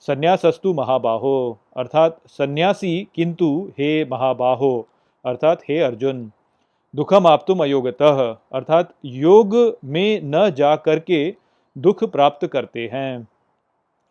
[0.00, 4.86] संन्यासस्तु महाबाहो अर्थात सन्यासी किंतु हे महाबाहो,
[5.24, 6.30] अर्थात हे अर्जुन।
[6.96, 8.20] दुखम आप तुम अयोगतः,
[8.52, 11.34] अर्थात योग में न जा करके
[11.78, 13.28] दुख प्राप्त करते हैं।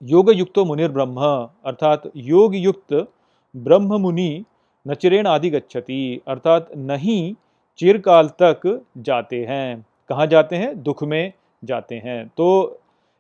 [0.04, 1.22] योग युक्त मुनिर्ब्रह्म
[1.66, 3.08] अर्थात योग युक्त
[3.56, 4.44] ब्रह्म मुनि
[4.88, 7.34] नचिरेण आदि गच्छति, अर्थात नहीं
[7.78, 10.84] चिरकाल तक जाते हैं। कहाँ जाते हैं?
[10.84, 12.80] दुख में जाते हैं। तो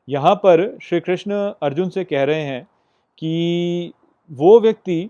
[0.09, 2.67] यहाँ पर श्री कृष्ण अर्जुन से कह रहे हैं
[3.17, 3.93] कि
[4.31, 5.09] वो व्यक्ति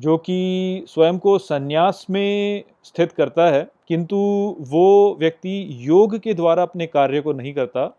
[0.00, 4.16] जो कि स्वयं को संन्यास में स्थित करता है किंतु
[4.60, 7.96] वो व्यक्ति योग के द्वारा अपने कार्य को नहीं करता,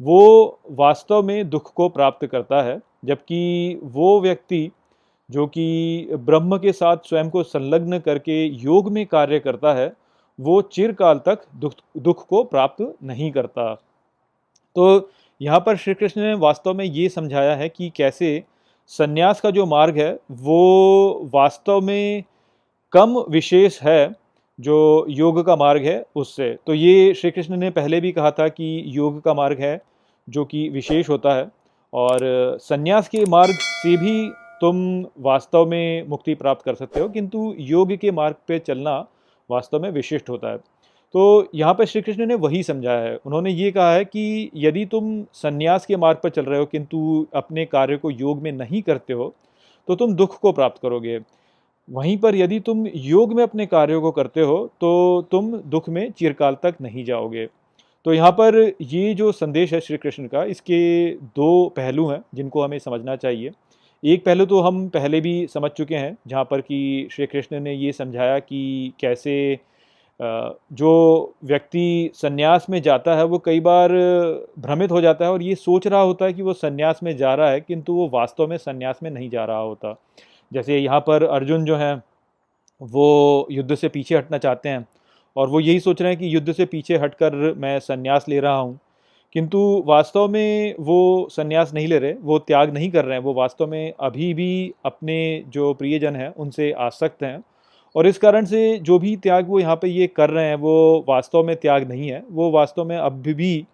[0.00, 4.70] वो वास्तव में दुख को प्राप्त करता है, जबकि वो व्यक्ति
[5.30, 9.92] जो कि ब्रह्म के साथ स्वयं को संलग्न करके योग में कार्य करता है,
[10.40, 13.74] वो चिरकाल तक दुख दुख को प्राप्त नहीं करता।
[14.76, 18.42] तो यहाँ पर श्री कृष्ण ने वास्तव में ये समझाया है कि कैसे
[18.86, 22.24] संन्यास का जो मार्ग है, वो वास्तव में
[22.92, 24.21] कम विशेष है
[24.58, 28.48] जो योग का मार्ग है उससे। तो ये श्री कृष्ण ने पहले भी कहा था
[28.48, 29.80] कि योग का मार्ग है,
[30.28, 31.50] जो कि विशेष होता है।
[31.92, 32.18] और
[32.60, 34.28] संन्यास के मार्ग से भी
[34.60, 34.76] तुम
[35.20, 38.98] वास्तव में मुक्ति प्राप्त कर सकते हो, किंतु योग के मार्ग पे चलना
[39.50, 40.56] वास्तव में विशिष्ट होता है।
[41.14, 44.84] तो यहाँ पर श्री कृष्ण ने वही समझाया है। उन्होंने ये कहा है कि यदि
[44.86, 48.82] तुम संन्यास के मार्ग पर चल रहे हो, किंतु अपने कार्य को योग में नहीं
[48.82, 49.32] करते हो
[49.88, 51.18] तो तुम दुख को प्राप्त करोगे।
[51.88, 54.90] वहीं पर यदि तुम योग में अपने कार्यों को करते हो तो
[55.30, 57.46] तुम दुख में चिरकाल तक नहीं जाओगे।
[58.06, 62.62] तो यहाँ पर ये जो संदेश है श्री कृष्ण का, इसके दो पहलू हैं जिनको
[62.62, 63.50] हमें समझना चाहिए।
[64.02, 67.74] एक पहलू तो हम पहले भी समझ चुके हैं, जहाँ पर कि श्री कृष्ण ने
[67.74, 69.58] ये समझाया कि कैसे
[70.20, 73.92] जो व्यक्ति सन्यास में जाता है, वो कई बार
[74.58, 77.34] भ्रमित हो जाता है और ये सोच रहा होता है कि वो सन्यास में जा
[77.34, 79.92] रहा है, किंतु वो वास्तव में सन्यास में नहीं जा रहा होता।
[80.52, 82.02] जैसे यहाँ पर अर्जुन जो हैं,
[82.80, 84.86] वो युद्ध से पीछे हटना चाहते हैं
[85.36, 88.56] और वो यही सोच रहे हैं कि युद्ध से पीछे हटकर मैं सन्यास ले रहा
[88.56, 88.78] हूँ।
[89.34, 93.34] किंतु वास्तव में वो सन्यास नहीं ले रहे, वो त्याग नहीं कर रहे हैं। वो
[93.34, 97.42] वास्तव में अभी भी अपने जो प्रियजन हैं, उनसे आसक्त हैं
[97.94, 101.04] और इस कारण से जो भी त्याग वो यहाँ पे ये कर रहे हैं, वो
[101.08, 103.64] वास्तव में त्याग नहीं है। वो वास्तव में अभी भी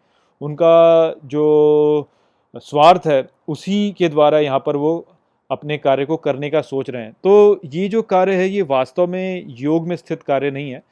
[0.40, 2.08] उनका जो
[2.54, 5.04] स्वार्थ है, उसी के द्वारा यहाँ पर वो
[5.50, 9.06] अपने कार्य को करने का सोच रहे हैं। तो ये जो कार्य है, ये वास्तव
[9.06, 10.82] में योग में स्थित कार्य नहीं है।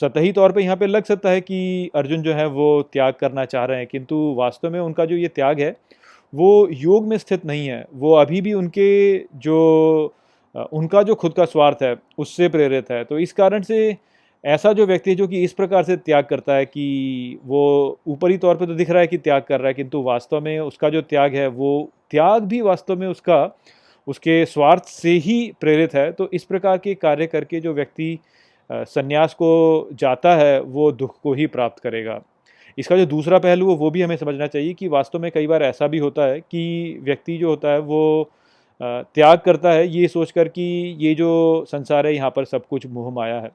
[0.00, 3.44] सतही तौर पे यहाँ पे लग सकता है कि अर्जुन जो है, वो त्याग करना
[3.44, 5.76] चाह रहे हैं, किंतु वास्तव में उनका जो ये त्याग है,
[6.32, 10.14] वो योग में स्थित नहीं है। वो अभी भी उनके जो
[10.72, 13.96] उनका जो खुद का स्वार्थ है, उससे प्रेरित है। तो इस कारण से
[14.44, 18.38] ऐसा जो व्यक्ति है जो कि इस प्रकार से त्याग करता है कि वो ऊपरी
[18.38, 20.88] तौर पे तो दिख रहा है कि त्याग कर रहा है, किंतु वास्तव में उसका
[20.88, 23.56] जो त्याग है, वो त्याग भी वास्तव में उसका,
[24.06, 28.18] उसके स्वार्थ से ही प्रेरित है। तो इस प्रकार के कार्य करके जो व्यक्ति
[28.70, 32.20] संन्यास को जाता है, वो दुख को ही प्राप्त करेगा।
[32.78, 35.62] इसका जो दूसरा पहलू है, वो भी हमें समझना चाहिए कि वास्तव में कई बार
[35.62, 38.30] ऐसा भी होता है कि व्यक्ति जो होता है, वो
[38.80, 40.62] त्याग करता है, ये सोचकर कि
[41.00, 43.50] ये जो संसार है, यहाँ पर सब कुछ मोह माया है।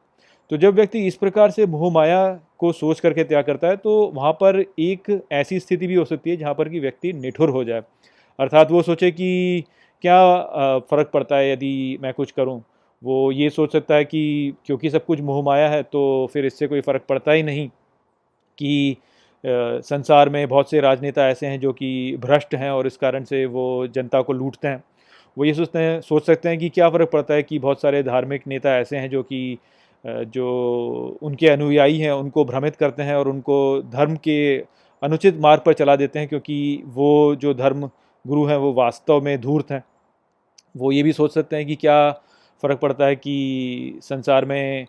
[0.52, 2.28] तो जब व्यक्ति इस प्रकार से मोह माया
[2.60, 6.30] को सोच करके त्याग करता है तो वहाँ पर एक ऐसी स्थिति भी हो सकती
[6.30, 7.82] है जहाँ पर कि व्यक्ति निठुर हो जाए।
[8.40, 9.64] अर्थात वो सोचे कि
[10.04, 10.18] क्या
[10.92, 12.62] फ़र्क पड़ता है यदि मैं कुछ करूँ?
[13.02, 16.68] वो ये सोच सकता है कि क्योंकि सब कुछ मोह माया है तो फिर इससे
[16.68, 17.68] कोई फ़र्क पड़ता ही नहीं
[18.58, 18.98] कि
[19.44, 23.46] संसार में बहुत से राजनेता ऐसे हैं जो कि भ्रष्ट हैं और इस कारण से
[23.48, 24.84] वो जनता को लूटते हैं।
[25.38, 28.04] वो ये सोचते हैं, सोच सकते हैं कि क्या फ़र्क पड़ता है कि बहुत सारे
[28.04, 29.58] धार्मिक नेता ऐसे हैं जो कि
[30.08, 34.58] जो उनके अनुयायी हैं, उनको भ्रमित करते हैं और उनको धर्म के
[35.02, 37.90] अनुचित मार्ग पर चला देते हैं क्योंकि वो जो धर्म
[38.26, 39.84] गुरु हैं, वो वास्तव में धूर्त हैं।
[40.76, 42.12] वो ये भी सोच सकते हैं कि क्या
[42.64, 44.86] फ़र्क पड़ता है कि संसार में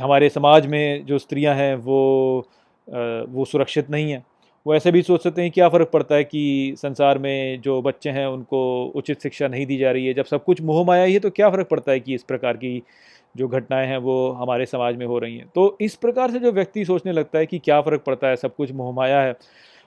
[0.00, 2.46] हमारे समाज में जो स्त्रियाँ हैं, वो
[2.88, 4.24] वो सुरक्षित नहीं हैं।
[4.66, 8.10] वो ऐसे भी सोच सकते हैं क्या फ़र्क पड़ता है कि संसार में जो बच्चे
[8.10, 11.12] हैं, उनको उचित शिक्षा नहीं दी जा रही है। जब सब कुछ मोह माया ही
[11.12, 12.82] है तो क्या फ़र्क पड़ता है कि इस प्रकार की
[13.34, 16.52] जो घटनाएँ हैं वो हमारे समाज में हो रही हैं। तो इस प्रकार से जो
[16.52, 19.34] व्यक्ति सोचने लगता है कि क्या फ़र्क पड़ता है, सब कुछ मोहमाया है,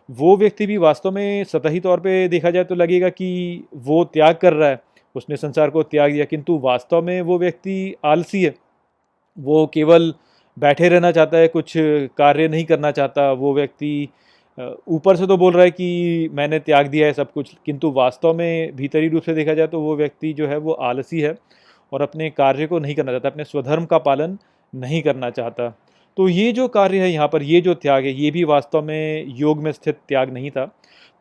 [0.09, 4.35] वो व्यक्ति भी वास्तव में सतही तौर पे देखा जाए तो लगेगा कि वो त्याग
[4.35, 4.81] कर रहा है।
[5.15, 8.53] उसने संसार को त्याग दिया, किंतु वास्तव में वो व्यक्ति आलसी है।
[9.37, 10.13] वो केवल
[10.57, 11.73] बैठे रहना चाहता है, कुछ
[12.17, 14.09] कार्य नहीं करना चाहता। वो व्यक्ति
[14.57, 18.33] ऊपर से तो बोल रहा है कि मैंने त्याग दिया है सब कुछ, किंतु वास्तव
[18.33, 21.33] में भीतरी रूप से देखा जाए तो वो व्यक्ति जो है वो आलसी है।
[21.93, 24.37] और अपने कार्य को नहीं करना चाहता, अपने स्वधर्म का पालन
[24.73, 25.69] नहीं करना चाहता।
[26.17, 29.25] तो ये जो कार्य है यहाँ पर, ये जो त्याग है, ये भी वास्तव में
[29.37, 30.65] योग में स्थित त्याग नहीं था।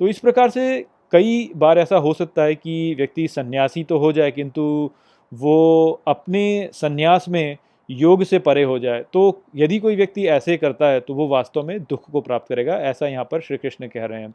[0.00, 4.12] तो इस प्रकार से कई बार ऐसा हो सकता है कि व्यक्ति सन्यासी तो हो
[4.12, 4.90] जाए, किंतु
[5.32, 7.56] वो अपने सन्यास में
[7.88, 11.62] योग से परे हो जाए। तो यदि कोई व्यक्ति ऐसे करता है तो वो वास्तव
[11.62, 14.30] में दुख को प्राप्त करेगा, ऐसा यहाँ पर श्री कृष्ण कह रहे हैं।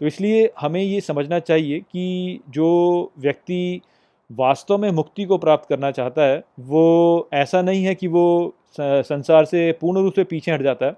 [0.00, 3.80] तो इसलिए हमें ये समझना चाहिए कि जो व्यक्ति
[4.30, 9.44] वास्तव में मुक्ति को प्राप्त करना चाहता है, वो ऐसा नहीं है कि वो संसार
[9.44, 10.96] से पूर्ण रूप से पीछे हट जाता है।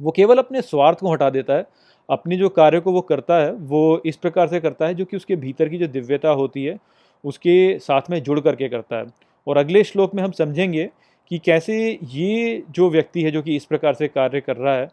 [0.00, 1.66] वो केवल अपने स्वार्थ को हटा देता है,
[2.08, 5.16] अपने जो कार्य को वो करता है, वो इस प्रकार से करता है जो कि
[5.16, 6.78] उसके भीतर की जो दिव्यता होती है,
[7.24, 9.06] उसके साथ में जुड़ करके करता है।
[9.46, 10.90] और अगले श्लोक में हम समझेंगे
[11.30, 14.88] कि कैसे ये जो व्यक्ति है जो कि इस प्रकार से कार्य कर रहा है,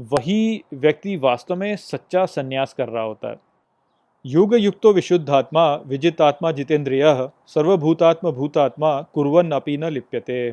[0.00, 3.36] वही व्यक्ति वास्तव में सच्चा संन्यास कर रहा होता है।
[4.26, 7.02] योग युक्तो विशुद्धात्मा, विजितात्मा जितेंद्रिय
[7.46, 10.50] सर्वभूतात्म भूतात्मा कुरन अपी न लिप्यते।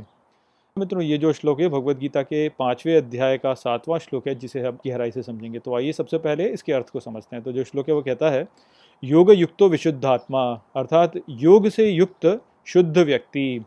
[0.77, 4.59] मित्रों, ये जो श्लोक है भगवत गीता के पाँचवें अध्याय का सातवां श्लोक है, जिसे
[4.59, 7.63] हम गहराई से समझेंगे। तो आइए सबसे पहले इसके अर्थ को समझते हैं। तो जो
[7.63, 8.47] श्लोक है, वो कहता है
[9.03, 10.43] योग युक्तो विशुद्धात्मा
[10.75, 13.63] अर्थात योग से युक्त शुद्ध व्यक्ति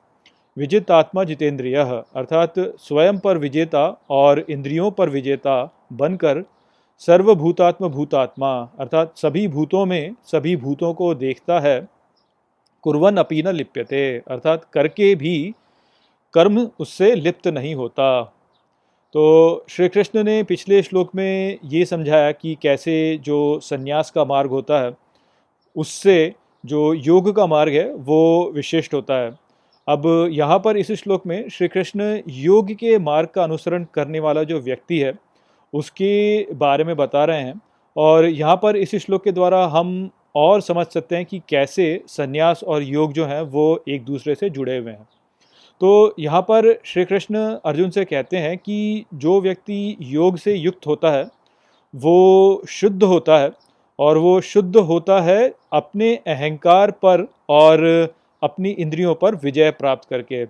[0.57, 6.45] विजित आत्मा जितेंद्रिय, अर्थात स्वयं पर विजेता और इंद्रियों पर विजेता बनकर
[7.01, 11.89] सर्वभूतात्म भूतात्मा अर्थात सभी भूतों में सभी भूतों को देखता है,
[12.83, 15.55] कुरवन न लिप्यते, अर्थात करके भी
[16.35, 18.23] कर्म उससे लिप्त नहीं होता।
[19.13, 24.51] तो श्री कृष्ण ने पिछले श्लोक में ये समझाया कि कैसे जो सन्यास का मार्ग
[24.51, 24.93] होता है,
[25.77, 29.39] उससे जो योग का मार्ग है, वो विशिष्ट होता है।
[29.89, 34.43] अब यहाँ पर इस श्लोक में श्री कृष्ण योग के मार्ग का अनुसरण करने वाला
[34.43, 35.26] जो व्यक्ति है
[35.77, 37.61] उसके बारे में बता रहे हैं।
[37.97, 42.65] और यहाँ पर इस श्लोक के द्वारा हम और समझ सकते हैं कि कैसे संन्यास
[42.65, 45.09] और योग जो हैं, वो एक दूसरे से जुड़े हुए हैं।
[45.81, 50.87] तो यहाँ पर श्री कृष्ण अर्जुन से कहते हैं कि जो व्यक्ति योग से युक्त
[50.87, 51.29] होता है,
[51.95, 53.51] वो शुद्ध होता है
[53.99, 57.85] और वो शुद्ध होता है अपने अहंकार पर और
[58.43, 60.47] अपनी इंद्रियों पर विजय प्राप्त करके।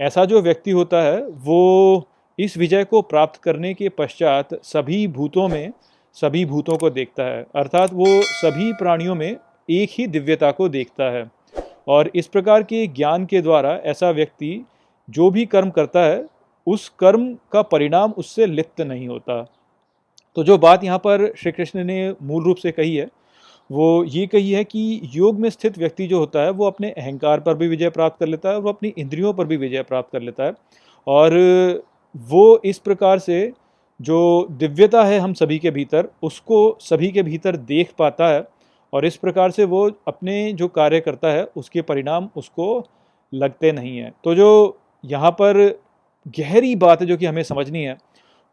[0.00, 2.06] ऐसा जो व्यक्ति होता है, वो
[2.40, 5.72] इस विजय को प्राप्त करने के पश्चात सभी भूतों में,
[6.14, 9.36] सभी भूतों को देखता है। अर्थात वो सभी प्राणियों में
[9.70, 11.30] एक ही दिव्यता को देखता है।
[11.88, 14.66] और इस प्रकार के ज्ञान के द्वारा ऐसा व्यक्ति
[15.10, 16.26] जो भी कर्म करता है,
[16.66, 19.52] उस कर्म का परिणाम उससे लिप्त नहीं होता।
[20.36, 23.08] तो जो बात यहाँ पर श्री कृष्ण ने मूल रूप से कही है,
[23.70, 27.40] वो ये कही है कि योग में स्थित व्यक्ति जो होता है, वो अपने अहंकार
[27.40, 30.22] पर भी विजय प्राप्त कर लेता है वो अपनी इंद्रियों पर भी विजय प्राप्त कर
[30.22, 30.52] लेता है।
[31.06, 31.32] और
[32.14, 33.52] वो इस प्रकार से
[34.00, 38.46] जो दिव्यता है हम सभी के भीतर, उसको सभी के भीतर देख पाता है
[38.92, 42.84] और इस प्रकार से वो अपने जो कार्य करता है, उसके परिणाम उसको
[43.32, 45.58] लगते नहीं हैं। तो जो यहाँ पर
[46.38, 47.96] गहरी बात है जो कि हमें समझनी है,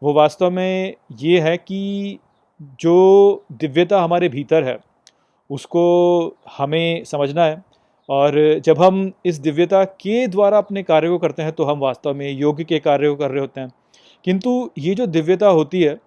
[0.02, 2.18] वो वास्तव में ये है कि
[2.80, 4.78] जो दिव्यता हमारे भीतर है,
[5.50, 7.62] उसको हमें समझना है
[8.08, 12.14] और जब हम इस दिव्यता के द्वारा अपने कार्य को करते हैं तो हम वास्तव
[12.14, 13.70] में योग के कार्य को कर रहे होते हैं।
[14.24, 15.98] किंतु ये जो दिव्यता होती है,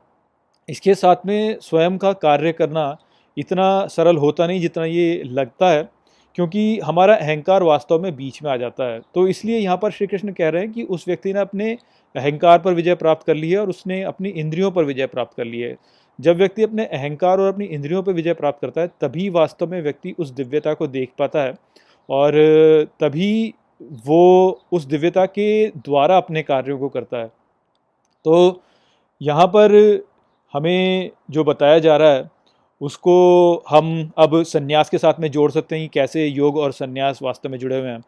[0.69, 2.97] इसके साथ में स्वयं का कार्य करना
[3.37, 5.89] इतना सरल होता नहीं जितना ये लगता है,
[6.35, 10.07] क्योंकि हमारा अहंकार वास्तव में बीच में आ जाता है। तो इसलिए यहाँ पर श्री
[10.07, 11.71] कृष्ण कह रहे हैं कि उस व्यक्ति ने अपने
[12.15, 15.45] अहंकार पर विजय प्राप्त कर ली है और उसने अपनी इंद्रियों पर विजय प्राप्त कर
[15.45, 15.75] ली है।
[16.19, 19.81] जब व्यक्ति अपने अहंकार और अपनी इंद्रियों पर विजय प्राप्त करता है, तभी वास्तव में
[19.81, 21.53] व्यक्ति उस दिव्यता को देख पाता है।
[22.11, 22.33] और
[22.99, 23.53] तभी
[24.05, 27.27] वो उस दिव्यता के द्वारा अपने कार्यों को करता है।
[28.25, 28.61] तो
[29.21, 29.73] यहाँ पर
[30.53, 32.29] हमें जो बताया जा रहा है,
[32.81, 37.49] उसको हम अब सन्यास के साथ में जोड़ सकते हैं कैसे योग और सन्यास वास्तव
[37.49, 38.01] में जुड़े हुए हैं।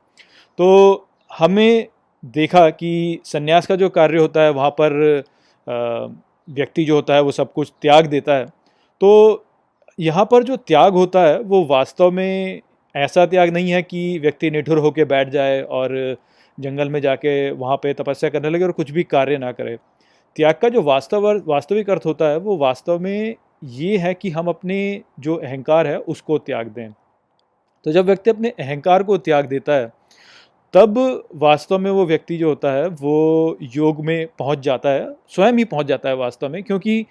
[0.60, 1.88] तो हमें
[2.24, 5.24] देखा कि संन्यास का जो कार्य होता है, वहाँ पर
[6.50, 8.46] व्यक्ति जो होता है, वो सब कुछ त्याग देता है।
[9.02, 9.44] तो
[10.00, 12.62] यहाँ पर जो त्याग होता है, वो वास्तव में
[12.96, 16.18] ऐसा त्याग नहीं है कि व्यक्ति निठुर होकर बैठ जाए और
[16.60, 19.78] जंगल में जाके वहाँ पे तपस्या करने लगे और कुछ भी कार्य ना करे।
[20.36, 24.48] त्याग का जो वास्तव वास्तविक अर्थ होता है, वो वास्तव में ये है कि हम
[24.48, 26.92] अपने जो अहंकार है, उसको त्याग दें।
[27.86, 29.92] तो जब व्यक्ति अपने अहंकार को त्याग देता है,
[30.74, 35.54] तब वास्तव में वो व्यक्ति जो होता है, वो योग में पहुँच जाता है, स्वयं
[35.54, 37.06] ही पहुँच जाता है वास्तव में, क्योंकि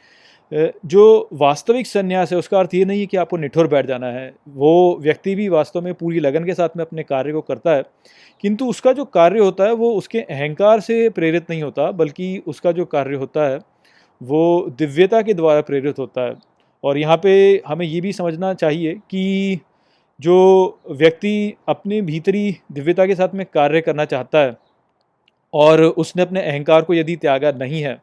[0.53, 4.35] जो वास्तविक संन्यास है, उसका अर्थ ये नहीं है कि आपको निठुर बैठ जाना है।
[4.49, 7.85] वो व्यक्ति भी वास्तव में पूरी लगन के साथ में अपने कार्य को करता है,
[8.45, 12.73] किंतु उसका जो कार्य होता है, वो उसके अहंकार से प्रेरित नहीं होता, बल्कि उसका
[12.73, 13.59] जो कार्य होता है,
[14.21, 16.35] वो दिव्यता के द्वारा प्रेरित होता है।
[16.85, 19.61] और यहाँ पे हमें ये भी समझना चाहिए कि
[20.21, 24.57] जो व्यक्ति अपने भीतरी दिव्यता के साथ में कार्य करना चाहता है,
[25.55, 28.01] और उसने अपने अहंकार को यदि त्यागा नहीं है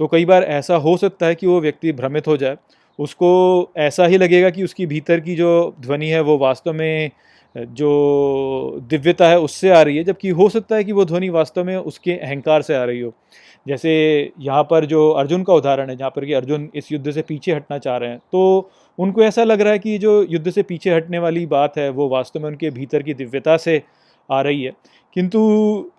[0.00, 2.56] तो कई बार ऐसा हो सकता है कि वो व्यक्ति भ्रमित हो जाए।
[2.98, 3.28] उसको
[3.76, 7.10] ऐसा ही लगेगा कि उसकी भीतर की जो ध्वनि है, वो वास्तव में,
[7.54, 11.64] जो दिव्यता है, उससे आ रही है, जबकि हो सकता है कि वो ध्वनि वास्तव
[11.64, 13.12] में उसके अहंकार से आ रही हो।
[13.68, 13.92] जैसे
[14.40, 17.52] यहाँ पर जो अर्जुन का उदाहरण है, जहाँ पर कि अर्जुन इस युद्ध से पीछे
[17.52, 20.94] हटना चाह रहे हैं तो उनको ऐसा लग रहा है कि जो युद्ध से पीछे
[20.94, 23.82] हटने वाली बात है, वो वास्तव में उनके भीतर की दिव्यता से
[24.28, 24.72] आ रही है।
[25.14, 25.40] किंतु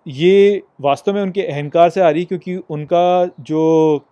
[0.08, 4.04] ये वास्तव में उनके अहंकार से आ रही क्योंकि उनका जो,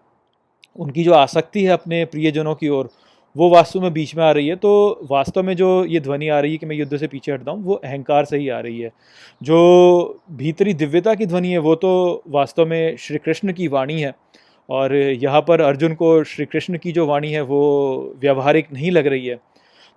[0.78, 2.90] उनकी जो आसक्ति है अपने प्रियजनों की ओर,
[3.36, 6.40] वो वास्तव में बीच में आ रही है। तो वास्तव में जो ये ध्वनि आ
[6.40, 8.80] रही है कि मैं युद्ध से पीछे हटता हूँ, वो अहंकार से ही आ रही
[8.80, 8.90] है।
[9.42, 14.14] जो भीतरी दिव्यता की ध्वनि है, वो तो वास्तव में श्री कृष्ण की वाणी है।
[14.68, 19.06] और यहाँ पर अर्जुन को श्री कृष्ण की जो वाणी है, वो व्यवहारिक नहीं लग
[19.06, 19.40] रही है।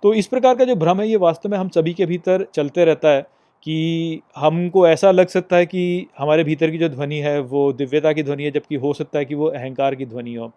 [0.04, 2.86] तो इस प्रकार का जो भ्रम है, ये वास्तव में हम सभी के भीतर चलते
[2.86, 3.26] रहता है।
[3.64, 8.14] कि हमको ऐसा लग सकता है कि हमारे भीतर की जो ध्वनि है, वो दिव्यता
[8.14, 10.52] की ध्वनि है, जबकि हो सकता है कि वो अहंकार की ध्वनि हो।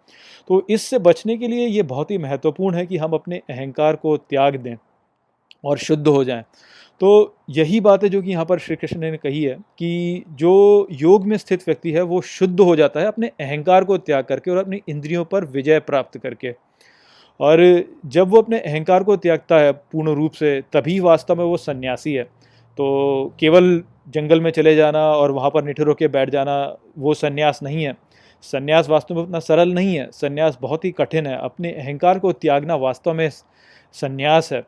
[0.47, 4.17] तो इससे बचने के लिए ये बहुत ही महत्वपूर्ण है कि हम अपने अहंकार को
[4.17, 4.75] त्याग दें
[5.65, 6.43] और शुद्ध हो जाएँ।
[6.99, 10.87] तो यही बात है जो कि यहाँ पर श्री कृष्ण ने कही है कि जो
[10.91, 14.51] योग में स्थित व्यक्ति है, वो शुद्ध हो जाता है अपने अहंकार को त्याग करके
[14.51, 16.53] और अपनी इंद्रियों पर विजय प्राप्त करके।
[17.39, 21.57] और जब वो अपने अहंकार को त्यागता है, पूर्ण रूप से, तभी वास्तव में वो
[21.57, 22.27] सन्यासी है।
[22.77, 27.59] तो केवल जंगल में चले जाना और वहाँ पर निठुर होकर बैठ जाना, वो सन्यास
[27.63, 27.93] नहीं है।
[28.41, 32.31] सन्यास वास्तव में उतना सरल नहीं है। सन्यास बहुत ही कठिन है। अपने अहंकार को
[32.31, 33.29] त्यागना वास्तव में
[33.93, 34.61] सन्यास है।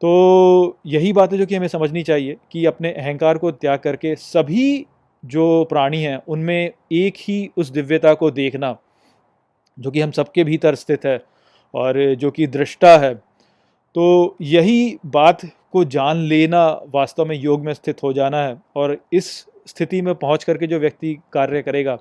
[0.00, 4.16] तो यही बात है जो कि हमें समझनी चाहिए कि अपने अहंकार को त्याग करके
[4.16, 4.86] सभी
[5.24, 8.76] जो प्राणी हैं, उनमें एक ही उस दिव्यता को देखना,
[9.78, 11.22] जो कि हम सबके भीतर स्थित है
[11.74, 13.29] और जो कि दृष्टा है।
[13.96, 15.40] तो यही बात
[15.72, 19.30] को जान लेना वास्तव में योग में स्थित हो जाना है और इस
[19.68, 21.98] स्थिति में पहुँच करके जो व्यक्ति कार्य करेगा,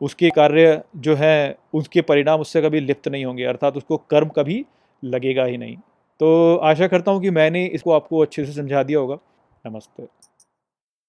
[0.00, 4.64] उसके कार्य जो है, उसके परिणाम उससे कभी लिप्त नहीं होंगे, अर्थात उसको कर्म कभी
[5.04, 5.76] लगेगा ही नहीं।
[6.20, 9.18] तो आशा करता हूँ कि मैंने इसको आपको अच्छे से समझा दिया होगा।
[9.64, 10.25] नमस्ते।